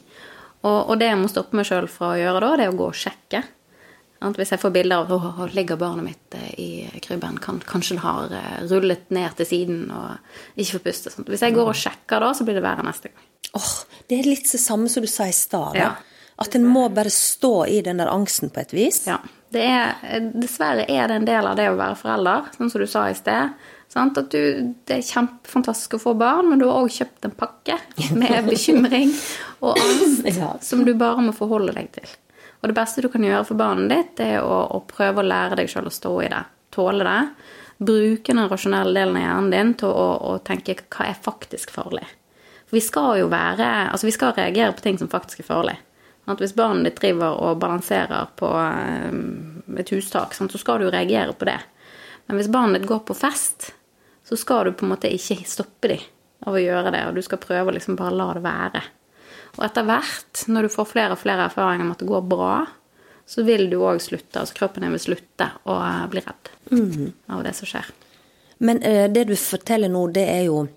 [0.61, 2.77] Og, og det jeg må stoppe meg sjøl fra å gjøre da, det er å
[2.79, 3.41] gå og sjekke.
[4.21, 7.97] At Hvis jeg får bilder av at ligger barnet mitt eh, i krybben, kan, kanskje
[7.97, 11.13] det har eh, rullet ned til siden og ikke får puste.
[11.13, 11.31] sånt.
[11.33, 13.25] Hvis jeg går og sjekker da, så blir det verre neste gang.
[13.57, 13.73] Åh,
[14.07, 15.79] det er litt det samme som du sa i stad.
[15.79, 15.95] Ja.
[16.41, 19.03] At en må bare stå i den der angsten på et vis.
[19.09, 19.17] Ja.
[19.51, 22.85] Det er, eh, dessverre er det en del av det å være forelder, sånn som
[22.85, 23.57] du sa i sted.
[23.91, 24.15] Sant?
[24.17, 27.75] At du, det er kjempefantastisk å få barn, men du har òg kjøpt en pakke
[28.15, 29.11] med bekymring
[29.59, 30.53] og angst Ja.
[30.63, 32.13] som du bare må forholde deg til.
[32.61, 35.27] Og det beste du kan gjøre for barnet ditt, det er å, å prøve å
[35.27, 36.43] lære deg sjøl å stå i det.
[36.71, 37.19] Tåle det.
[37.81, 42.05] Bruke den rasjonelle delen av hjernen din til å, å tenke hva er faktisk farlig.
[42.69, 45.75] For vi skal jo være Altså, vi skal reagere på ting som faktisk er farlig.
[46.29, 49.11] At hvis barnet ditt driver og balanserer på eh,
[49.81, 51.57] et hustak, så skal du reagere på det.
[52.29, 53.71] Men hvis barnet ditt går på fest,
[54.31, 56.03] så skal du på en måte ikke stoppe dem
[56.47, 58.81] av å gjøre det, og du skal prøve å liksom bare la det være.
[59.57, 62.53] Og etter hvert, når du får flere og flere erfaringer med at det går bra,
[63.27, 66.51] så vil du òg slutte, altså kroppen din vil slutte å eh, bli redd
[67.35, 67.91] av det som skjer.
[68.63, 70.67] Men eh, det du forteller nå, det er jo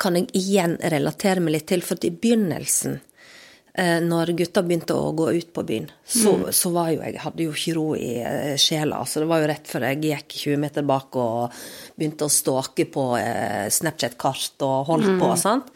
[0.00, 2.94] Kan jeg igjen relatere meg litt til, for i begynnelsen,
[4.04, 7.52] når gutta begynte å gå ut på byen, så, så var jo jeg hadde jo
[7.54, 8.98] ikke ro i eh, sjela.
[9.00, 11.58] Altså, det var jo rett før jeg gikk 20 meter bak og
[11.96, 15.70] begynte å stalke på eh, Snapchat-kart og holdt på, sant.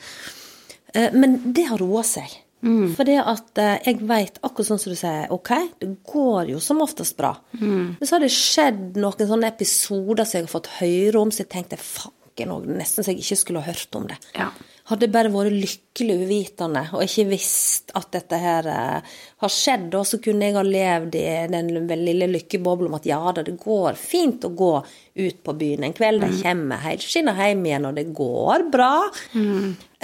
[0.94, 2.40] Eh, Men det har roa seg.
[2.64, 5.50] For det at eh, jeg veit, akkurat sånn som du sier, ok,
[5.82, 7.34] det går jo som oftest bra.
[7.60, 11.42] Men så har det skjedd noen sånne episoder som jeg har fått høre om, så
[11.44, 14.16] jeg tenkte fanken òg, nesten så jeg ikke skulle ha hørt om det.
[14.38, 14.48] Ja.
[14.84, 19.86] Hadde jeg bare vært lykkelig uvitende og ikke visst at dette her eh, har skjedd,
[19.96, 21.70] og så kunne jeg ha levd i den
[22.02, 25.94] lille lykkebobla om at ja da, det går fint å gå ut på byen en
[25.96, 28.90] kveld, de kommer helskinna hjem igjen, og det går bra.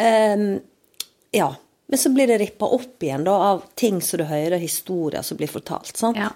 [0.00, 0.46] Ehm,
[1.36, 1.50] ja.
[1.90, 5.36] Men så blir det rippa opp igjen da, av ting som du hører, historier som
[5.36, 5.92] blir fortalt.
[5.98, 6.16] sant?
[6.16, 6.30] Ja.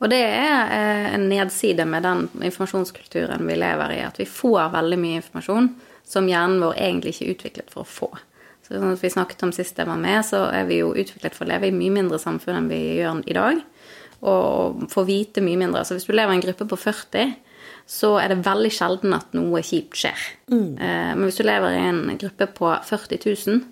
[0.00, 4.72] Og det er eh, en nedside med den informasjonskulturen vi lever i, at vi får
[4.74, 5.70] veldig mye informasjon
[6.10, 8.10] som hjernen vår egentlig ikke er utviklet for å få.
[8.66, 11.36] Så sånn at vi snakket om sist jeg var med, så er vi jo utviklet
[11.36, 13.62] for å leve i mye mindre samfunn enn vi gjør i dag.
[14.20, 15.82] Og får vite mye mindre.
[15.86, 17.34] Så hvis du lever i en gruppe på 40,
[17.90, 20.26] så er det veldig sjelden at noe kjipt skjer.
[20.52, 20.74] Mm.
[20.76, 23.62] Men hvis du lever i en gruppe på 40 000,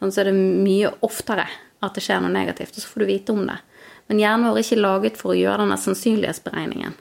[0.00, 1.44] Sånn, så er det mye oftere
[1.84, 3.58] at det skjer noe negativt, og så får du vite om det.
[4.08, 6.94] Men hjernen vår er ikke laget for å gjøre denne sannsynlighetsberegningen.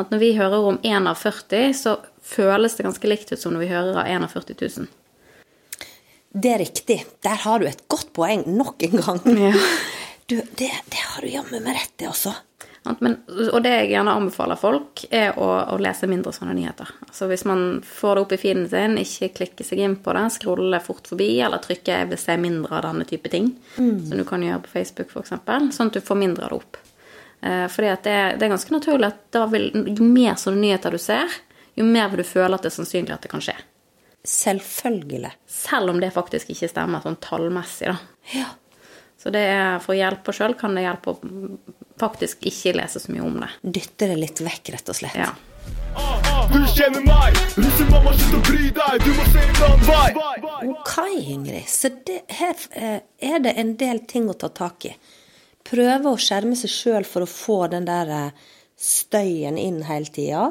[0.00, 3.54] At når vi hører om én av 40, så føles det ganske likt ut som
[3.54, 4.90] når vi hører av 41 000.
[6.30, 7.00] Det er riktig.
[7.26, 9.24] Der har du et godt poeng nok en gang.
[9.50, 9.54] Ja.
[10.30, 12.30] Du, det, det har du jammen meg rett i, altså.
[13.02, 13.16] Men,
[13.50, 16.92] og det jeg gjerne anbefaler folk, er å, å lese mindre sånne nyheter.
[17.02, 20.22] Altså Hvis man får det opp i feeden sin, ikke klikke seg inn på det,
[20.36, 24.24] skrolle fort forbi, eller trykke 'jeg vil se mindre av denne type ting', som du
[24.24, 25.34] kan gjøre på Facebook f.eks.,
[25.76, 26.80] sånn at du får mindre av det opp.
[27.42, 31.26] Eh, fordi det, det er ganske naturlig at vil, jo mer sånne nyheter du ser,
[31.78, 33.56] jo mer vil du føle at det er sannsynlig at det kan skje.
[34.26, 35.30] Selvfølgelig.
[35.48, 37.96] Selv om det faktisk ikke stemmer sånn tallmessig, da.
[38.36, 38.48] Ja.
[39.20, 41.18] Så det er for å hjelpe sjøl kan det hjelpe å
[42.00, 43.50] faktisk ikke lese så mye om det.
[43.60, 45.18] Dytte det litt vekk, rett og slett.
[45.20, 45.32] Ja.
[46.50, 50.70] Du kjenner meg, russemamma, slutt å bry deg, du må se en annen vei.
[50.70, 50.94] Ok,
[51.34, 51.68] Ingrid.
[51.68, 54.94] Så det, her eh, er det en del ting å ta tak i.
[55.68, 58.46] Prøve å skjerme seg sjøl for å få den der eh,
[58.80, 60.46] støyen inn hele tida.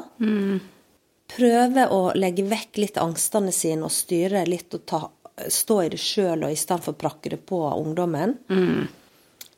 [1.30, 5.02] Prøve å legge vekk litt angstene sine og styre litt og ta,
[5.48, 8.34] stå i det sjøl og i stedet for å prakke det på ungdommen.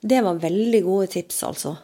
[0.02, 1.76] Det var veldig gode tips, altså.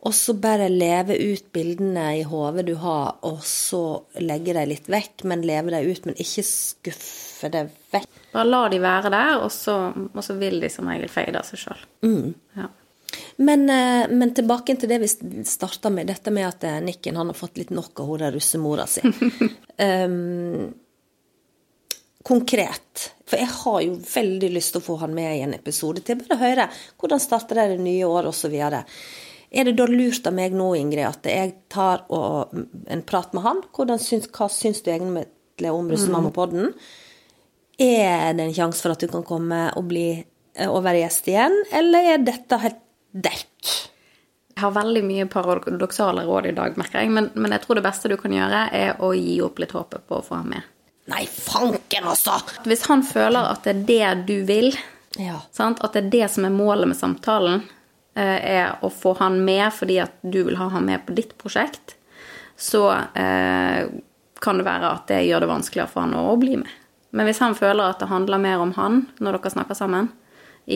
[0.00, 3.82] Og så bare leve ut bildene i hodet du har, og så
[4.24, 8.08] legge dem litt vekk, men leve dem ut, men ikke skuffe det vekk.
[8.32, 11.44] Bare la de være der, og så, og så vil de som regel fade av
[11.48, 11.82] seg sjøl.
[12.56, 12.70] Ja.
[13.36, 15.08] Men, eh, men tilbake til det vi
[15.48, 18.86] starta med, dette med at eh, Nikken han har fått litt nok av hun russemora
[18.90, 19.02] si.
[19.80, 20.68] um,
[22.30, 23.10] konkret.
[23.28, 26.20] For jeg har jo veldig lyst til å få han med i en episode til.
[26.20, 26.68] Bare høre
[27.00, 28.56] hvordan starter det det nye året, osv.
[29.50, 32.52] Er det da lurt av meg nå, Ingrid, at jeg tar og,
[32.90, 33.62] en prat med han?
[34.02, 36.74] Syns, hva syns du egentlig om Russemammapodden?
[37.80, 40.20] Er det en sjanse for at du kan komme og, bli,
[40.68, 43.70] og være gjest igjen, eller er dette helt dekk?
[44.54, 47.84] Jeg har veldig mye paradoksale råd i dag, merker jeg, men, men jeg tror det
[47.86, 50.66] beste du kan gjøre, er å gi opp litt håpet på å få ham med.
[51.10, 52.36] Nei, fanken, altså!
[52.68, 54.74] Hvis han føler at det er det du vil,
[55.18, 55.40] Ja.
[55.50, 55.80] sant?
[55.82, 57.62] at det er det som er målet med samtalen,
[58.14, 61.32] eh, er å få han med fordi at du vil ha han med på ditt
[61.40, 61.96] prosjekt,
[62.60, 62.84] så
[63.16, 63.88] eh,
[64.40, 66.68] kan det være at det gjør det vanskeligere for han å bli med.
[67.16, 70.12] Men hvis han føler at det handler mer om han når dere snakker sammen,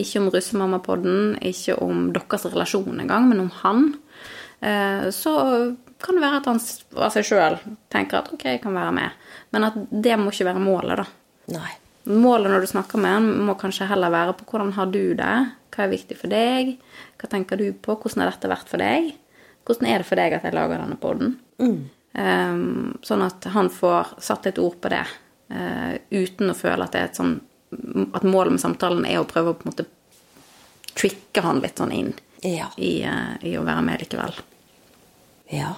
[0.01, 3.87] ikke om russemammapodden, ikke om deres relasjon engang, men om han,
[4.61, 5.33] eh, så
[6.03, 6.61] kan det være at han
[6.99, 7.57] av seg sjøl
[7.93, 9.25] tenker at OK, jeg kan være med.
[9.55, 11.07] Men at det må ikke være målet, da.
[11.55, 11.73] Nei.
[12.05, 15.35] Målet når du snakker med han, må kanskje heller være på hvordan har du det?
[15.73, 16.75] Hva er viktig for deg?
[17.19, 17.95] Hva tenker du på?
[17.97, 19.15] Hvordan har dette vært for deg?
[19.65, 21.37] Hvordan er det for deg at jeg lager denne poden?
[23.03, 25.01] sånn at han får satt et ord på det,
[25.51, 27.35] uh, uten å føle at det er et sånn
[28.13, 29.85] At målet med samtalen er å prøve å på en måte
[30.95, 32.13] tricke han litt sånn inn
[32.45, 32.67] Ja.
[32.77, 34.33] i, eh, i å være med likevel.
[35.51, 35.73] Ja.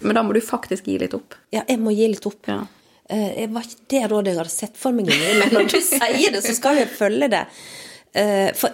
[0.00, 1.34] Men da må du faktisk gi litt opp.
[1.54, 2.46] Ja, jeg må gi litt opp.
[2.46, 2.60] Ja.
[3.08, 6.30] Eh, Det var ikke det rådet jeg hadde sett for meg, men når du sier
[6.32, 7.46] det, så skal jeg følge det.
[8.14, 8.70] Eh, For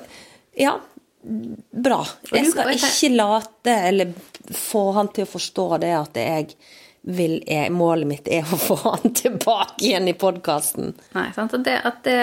[0.59, 0.79] ja,
[1.25, 2.03] bra.
[2.33, 4.12] Jeg skal ikke late eller
[4.57, 6.55] få han til å forstå det at jeg
[7.02, 10.92] vil jeg, Målet mitt er å få han tilbake igjen i podkasten.
[11.16, 11.54] Nei, sant?
[11.56, 12.18] At det, at det,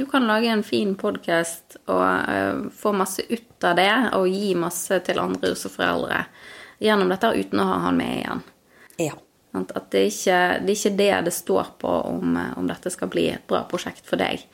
[0.00, 4.54] du kan lage en fin podkast og uh, få masse ut av det, og gi
[4.58, 6.24] masse til andre russeforeldre
[6.82, 8.42] gjennom dette uten å ha han med igjen.
[9.08, 9.18] Ja.
[9.52, 9.74] Sant?
[9.76, 12.90] At det er ikke det er ikke det det står på om, eh, om dette
[12.90, 14.46] skal bli et bra prosjekt for deg.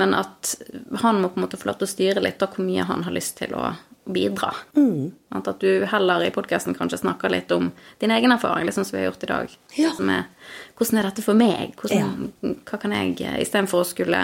[0.00, 0.54] Men at
[1.02, 3.04] han må på en måte få lov til å styre litt av hvor mye han
[3.04, 3.74] har lyst til å
[4.06, 4.54] bidra.
[4.76, 5.12] Mm.
[5.28, 9.02] At du heller i podkasten kanskje snakker litt om din egen erfaring, sånn som vi
[9.02, 9.54] har gjort i dag.
[9.76, 9.92] Ja.
[9.98, 10.26] Som er,
[10.78, 11.74] hvordan er dette for meg?
[11.80, 12.30] Hvordan,
[12.68, 14.22] Hva kan jeg Istedenfor å skulle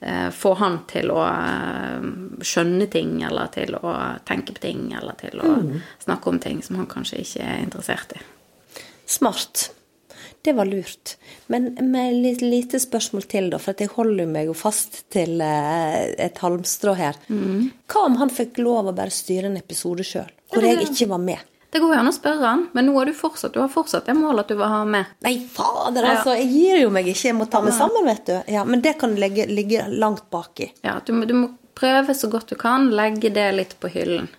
[0.00, 2.10] eh, få han til å eh,
[2.44, 3.96] skjønne ting, eller til å
[4.28, 5.56] tenke på ting, eller til å
[6.04, 8.22] snakke om ting som han kanskje ikke er interessert i.
[9.06, 9.70] Smart.
[10.46, 11.16] Det var lurt.
[11.50, 16.14] Men med litt lite spørsmål til, da, for jeg holder meg jo fast til eh,
[16.22, 17.18] et halmstrå her.
[17.26, 21.22] Hva om han fikk lov å bare styre en episode sjøl, hvor jeg ikke var
[21.24, 21.42] med?
[21.74, 24.06] Det går jo an å spørre han, men nå har du fortsatt du har fortsatt
[24.06, 25.10] det målet at du vil ha med.
[25.26, 26.36] Nei, fader, altså.
[26.38, 27.26] Jeg gir jo meg ikke.
[27.32, 28.36] Jeg må ta meg sammen, vet du.
[28.54, 30.70] Ja, Men det kan legge, ligge langt baki.
[30.86, 34.30] Ja, du, du må prøve så godt du kan, legge det litt på hyllen.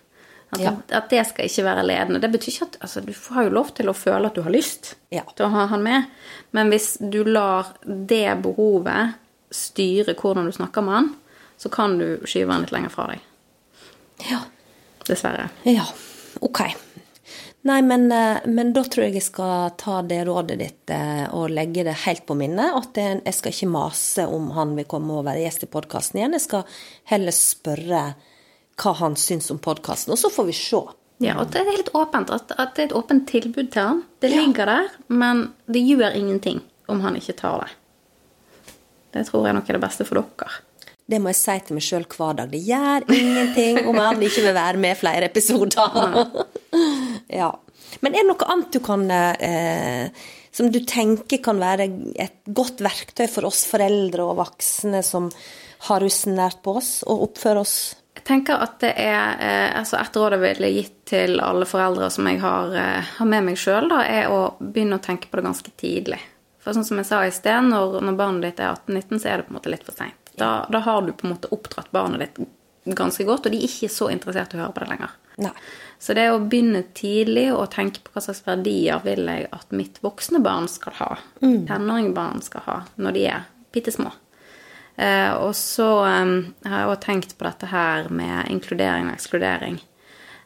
[0.50, 0.72] At, Ja.
[0.96, 2.20] at det skal ikke være ledende.
[2.20, 4.50] Det betyr ikke at altså, Du har jo lov til å føle at du har
[4.54, 5.22] lyst Ja.
[5.36, 6.06] til å ha han med,
[6.52, 9.14] men hvis du lar det behovet
[9.52, 11.16] styre hvordan du snakker med han,
[11.58, 13.20] så kan du skyve han litt lenger fra deg.
[14.30, 14.40] Ja.
[15.04, 15.48] Dessverre.
[15.64, 15.84] Ja,
[16.40, 16.60] ok.
[17.68, 21.50] Nei, men, eh, men da tror jeg jeg skal ta det rådet ditt eh, og
[21.50, 22.72] legge det helt på minnet.
[22.76, 26.36] At jeg skal ikke mase om han vil komme og være gjest i podkasten igjen.
[26.38, 26.64] Jeg skal
[27.10, 28.02] heller spørre
[28.78, 30.80] hva han syns om podkasten, og så får vi se.
[31.24, 32.30] Ja, og det er helt åpent.
[32.30, 34.04] At, at det er et åpent tilbud til han.
[34.22, 37.74] Det ligger der, men det gjør ingenting om han ikke tar det.
[39.16, 40.62] Det tror jeg nok er det beste for dere.
[41.08, 42.50] Det må jeg si til meg sjøl hver dag.
[42.52, 46.18] Det gjør ingenting om han ikke vil være med flere episoder.
[47.40, 47.48] ja.
[48.04, 50.10] Men er det noe annet du kan eh,
[50.52, 51.86] Som du tenker kan være
[52.20, 55.30] et godt verktøy for oss foreldre og voksne som
[55.88, 57.76] har russen nært på oss, og oppfører oss
[58.18, 62.10] Jeg tenker at det er eh, altså Et råd jeg ville gitt til alle foreldre
[62.12, 65.46] som jeg har, eh, har med meg sjøl, er å begynne å tenke på det
[65.46, 66.18] ganske tidlig.
[66.58, 69.38] For sånn som jeg sa i sted, når, når barnet ditt er 18-19, så er
[69.38, 70.32] det på en måte litt for seint.
[70.38, 73.70] Da, da har du på en måte oppdratt barnet ditt ganske godt, og de er
[73.70, 75.14] ikke så interessert i å høre på det lenger.
[75.38, 75.54] Nei.
[76.02, 79.98] Så det å begynne tidlig og tenke på hva slags verdier vil jeg at mitt
[80.02, 81.10] voksne barn skal ha,
[81.42, 84.12] tenåringbarn skal ha, når de er bitte små.
[84.98, 89.78] Eh, og så har jeg også tenkt på dette her med inkludering og ekskludering.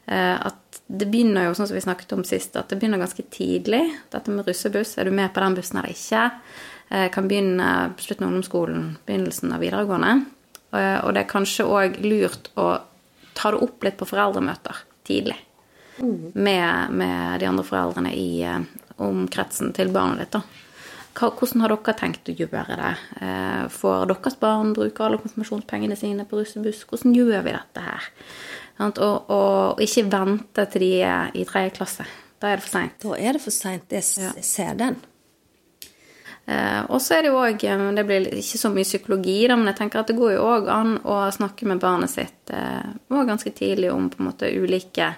[0.07, 3.24] Eh, at det begynner jo, sånn som vi snakket om sist, at det begynner ganske
[3.32, 3.80] tidlig.
[4.12, 4.98] Dette med russebuss.
[4.98, 6.26] Er du med på den bussen eller ikke?
[6.92, 10.14] Eh, kan begynne på slutten av ungdomsskolen, begynnelsen av videregående.
[10.72, 12.78] Og det er kanskje òg lurt å
[13.36, 15.36] ta det opp litt på foreldremøter tidlig.
[16.00, 18.40] Med, med de andre foreldrene i
[18.96, 20.38] omkretsen til barnet ditt.
[20.38, 20.40] da.
[21.13, 22.93] Hvordan har dere tenkt å gjøre det?
[23.21, 26.85] Eh, får deres barn bruke alle konfirmasjonspengene sine på russebuss?
[26.89, 28.11] Hvordan gjør vi dette her?
[28.81, 32.07] Og, Og, og ikke vente til de er i tredje klasse.
[32.41, 33.01] Da er det for seint.
[33.05, 33.93] Da er det for seint.
[33.93, 34.03] Jeg
[34.43, 34.97] ser den.
[36.47, 37.61] Eh, og så er det jo òg
[37.95, 40.71] Det blir ikke så mye psykologi, da, men jeg tenker at det går jo òg
[40.75, 45.13] an å snakke med barnet sitt eh, ganske tidlig om på en måte ulike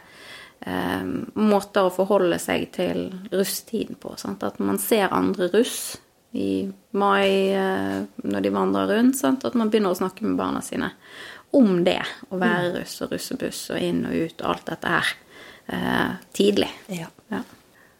[0.64, 1.04] eh,
[1.38, 4.14] måter å forholde seg til russetiden på.
[4.20, 4.44] Sant?
[4.46, 5.96] At man ser andre russ
[6.34, 6.66] i
[6.98, 9.18] mai eh, når de vandrer rundt.
[9.20, 9.46] Sant?
[9.46, 10.92] At man begynner å snakke med barna sine
[11.54, 12.00] om det.
[12.30, 15.12] Å være russ og russebuss og inn og ut og alt dette her
[15.66, 16.70] eh, tidlig.
[16.92, 17.10] Ja.
[17.30, 17.44] Ja.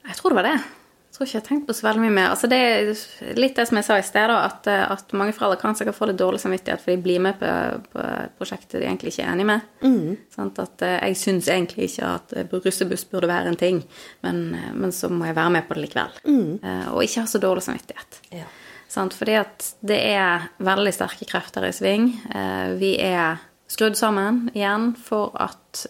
[0.05, 0.59] Jeg tror det var det.
[1.15, 2.33] Jeg tror ikke jeg har tenkt på så veldig mye mer.
[2.35, 5.37] Altså det er litt det som jeg sa i sted, da, at, eh, at mange
[5.37, 7.51] foreldre kan sikkert få litt dårlig samvittighet for de blir med på,
[7.93, 9.69] på et prosjekt de egentlig ikke er enig med.
[10.35, 10.59] Sant?
[10.59, 13.79] At eh, jeg syns egentlig ikke at eh, russebuss burde være en ting,
[14.27, 14.43] men,
[14.75, 16.19] men så må jeg være med på det likevel.
[16.27, 16.51] Mm.
[16.97, 18.21] Og ikke ha så dårlig samvittighet.
[18.35, 18.51] Ja.
[18.91, 22.11] Sånn, Fordi at det er veldig sterke krefter i sving.
[22.83, 23.39] Vi er
[23.71, 25.87] skrudd sammen igjen for at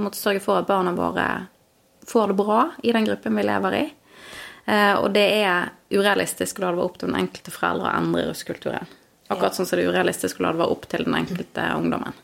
[0.00, 1.32] måtte sørge for at barna våre
[2.08, 3.90] får det bra i den gruppen vi lever i.
[4.66, 7.96] Eh, Og det er urealistisk å la det være opp til den enkelte foreldre å
[7.98, 8.86] endre russkulturen.
[9.32, 12.16] Akkurat sånn som det er urealistisk å la det være opp til den enkelte ungdommen.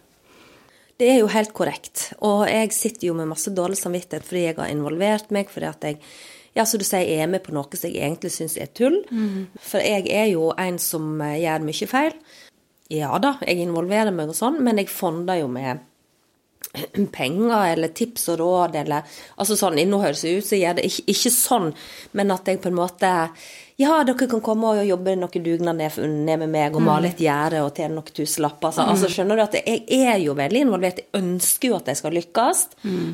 [0.98, 2.12] Det er jo helt korrekt.
[2.26, 5.86] Og jeg sitter jo med masse dårlig samvittighet fordi jeg har involvert meg, fordi at
[5.86, 6.00] jeg
[6.56, 8.96] ja, som du sier, er med på noe som jeg egentlig syns er tull.
[9.62, 12.16] For jeg er jo en som eh, gjør mye feil.
[12.90, 15.84] Ja da, jeg involverer meg og sånn, men jeg fonder jo med
[17.12, 20.76] penger eller tips og råd eller Altså sånn, nå høres det ut som jeg gjør
[20.78, 21.72] det ikke, ikke sånn,
[22.18, 23.12] men at jeg på en måte
[23.78, 27.22] Ja, dere kan komme og jobbe noe dugnad ned, ned med meg og male et
[27.22, 28.72] gjerde og tjene noen tusenlapper.
[28.72, 30.98] Altså, altså, skjønner du at jeg er jo veldig involvert.
[30.98, 32.64] Jeg ønsker jo at de skal lykkes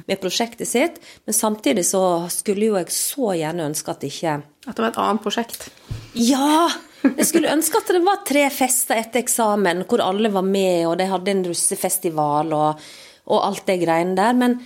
[0.08, 0.96] med prosjektet sitt,
[1.28, 2.00] men samtidig så
[2.32, 5.68] skulle jo jeg så gjerne ønske at ikke At det var et annet prosjekt.
[6.16, 6.72] ja!
[7.04, 10.96] Jeg skulle ønske at det var tre fester etter eksamen hvor alle var med, og
[10.96, 12.86] de hadde en russefestival og,
[13.30, 14.34] og alt det greiene der.
[14.38, 14.58] Men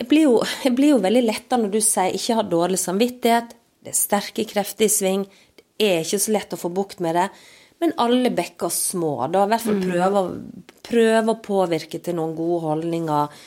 [0.00, 3.56] jeg blir, jo, jeg blir jo veldig letta når du sier ikke ha dårlig samvittighet,
[3.80, 5.24] det er sterke krefter i sving,
[5.56, 7.30] det er ikke så lett å få bukt med det.
[7.80, 9.14] Men alle bekker små.
[9.32, 10.22] Da i hvert fall prøve,
[10.84, 13.38] prøve å påvirke til noen gode holdninger.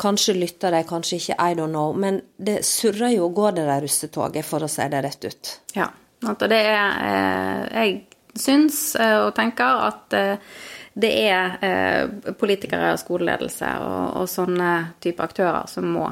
[0.00, 1.94] Kanskje lytter de, kanskje ikke, I don't know.
[1.94, 5.52] Men det surrer jo og går det der russetoget, for å si det rett ut.
[5.78, 5.86] Ja.
[6.26, 10.58] Og det er eh, Jeg syns eh, og tenker at eh,
[10.92, 14.70] det er eh, politikere og skoleledelse og, og sånne
[15.02, 16.08] type aktører som må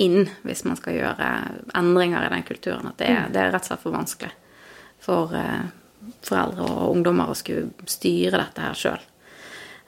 [0.00, 1.28] inn hvis man skal gjøre
[1.76, 2.90] endringer i den kulturen.
[2.90, 4.32] At det er, det er rett og slett for vanskelig
[5.02, 5.64] for eh,
[6.22, 9.08] foreldre og ungdommer å skulle styre dette her sjøl.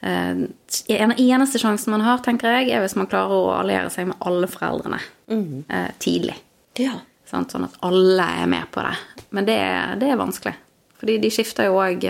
[0.04, 4.18] Den eneste sjansen man har, tenker jeg, er hvis man klarer å alliere seg med
[4.26, 4.98] alle foreldrene
[5.32, 5.62] mm.
[6.02, 6.34] tidlig.
[6.76, 6.98] Ja.
[7.24, 8.92] Sånn at alle er med på det.
[9.32, 9.56] Men det,
[10.02, 10.52] det er vanskelig.
[11.04, 12.04] Fordi de skifter jo òg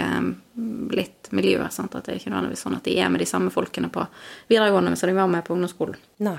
[0.95, 1.64] litt miljø.
[1.74, 1.97] Sant?
[1.99, 4.05] At det er ikke nødvendigvis sånn at de er med de samme folkene på
[4.53, 5.97] videregående som de var med på ungdomsskolen.
[6.22, 6.38] Nei.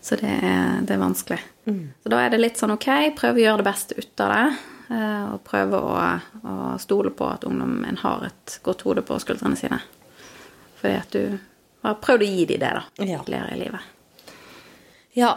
[0.00, 1.40] Så det er, det er vanskelig.
[1.68, 2.86] Så da er det litt sånn ok,
[3.18, 4.56] prøv å gjøre det beste ut av det.
[4.96, 5.92] eh, Og prøve å,
[6.48, 9.82] å stole på at ungdommen har et godt hode på skuldrene sine.
[10.80, 11.38] Fordi at du
[11.84, 12.84] har prøvd å gi dem det, da.
[13.04, 13.18] Ja.
[13.20, 13.80] Tidligere i livet.
[15.18, 15.32] Ja,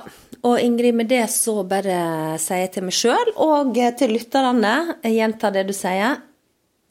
[0.46, 5.18] og Ingrid, med det så bare sier jeg til meg sjøl og til lytterne, jeg
[5.18, 6.20] gjentar det du sier,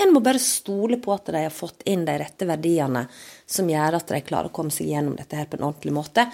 [0.01, 3.05] en må bare stole på at de har fått inn de rette verdiene
[3.51, 6.25] som gjør at de klarer å komme seg gjennom dette her på en ordentlig måte.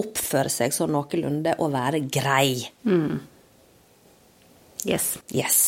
[0.00, 2.62] Oppføre seg sånn noenlunde og være grei.
[4.88, 5.12] Yes.
[5.36, 5.58] Yes.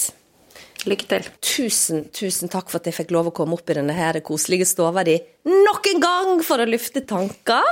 [0.88, 1.28] Lykke til.
[1.44, 4.66] Tusen, tusen takk for at jeg fikk lov å komme opp i denne her koselige
[4.70, 7.68] stova di nok en gang for å lufte tanker.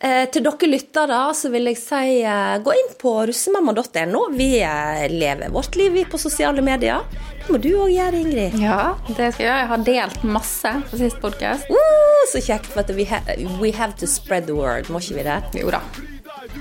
[0.00, 4.20] Eh, til dere lyttere så vil jeg si eh, gå inn på russemamma.no.
[4.38, 7.02] Vi eh, lever vårt liv vi på sosiale medier.
[7.42, 8.54] Det må du òg gjøre, Ingrid.
[8.62, 9.56] Ja, det skal jeg gjøre.
[9.58, 11.66] Jeg har delt masse på sist podkast.
[11.72, 13.18] Uh, så kjekt, for at we, ha
[13.58, 15.38] we have to spread the word, må ikke vi det?
[15.64, 15.82] Jo da.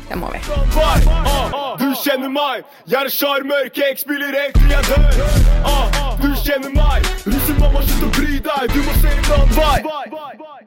[0.07, 0.41] Det må vi.
[0.81, 5.05] Ah, Du kjenner meg, jeg er sjarmør, jeg spiller helt til jeg dør.
[5.67, 10.66] Ah, Du kjenner meg, russemamma, slutt å bry deg, du må se en annen vei.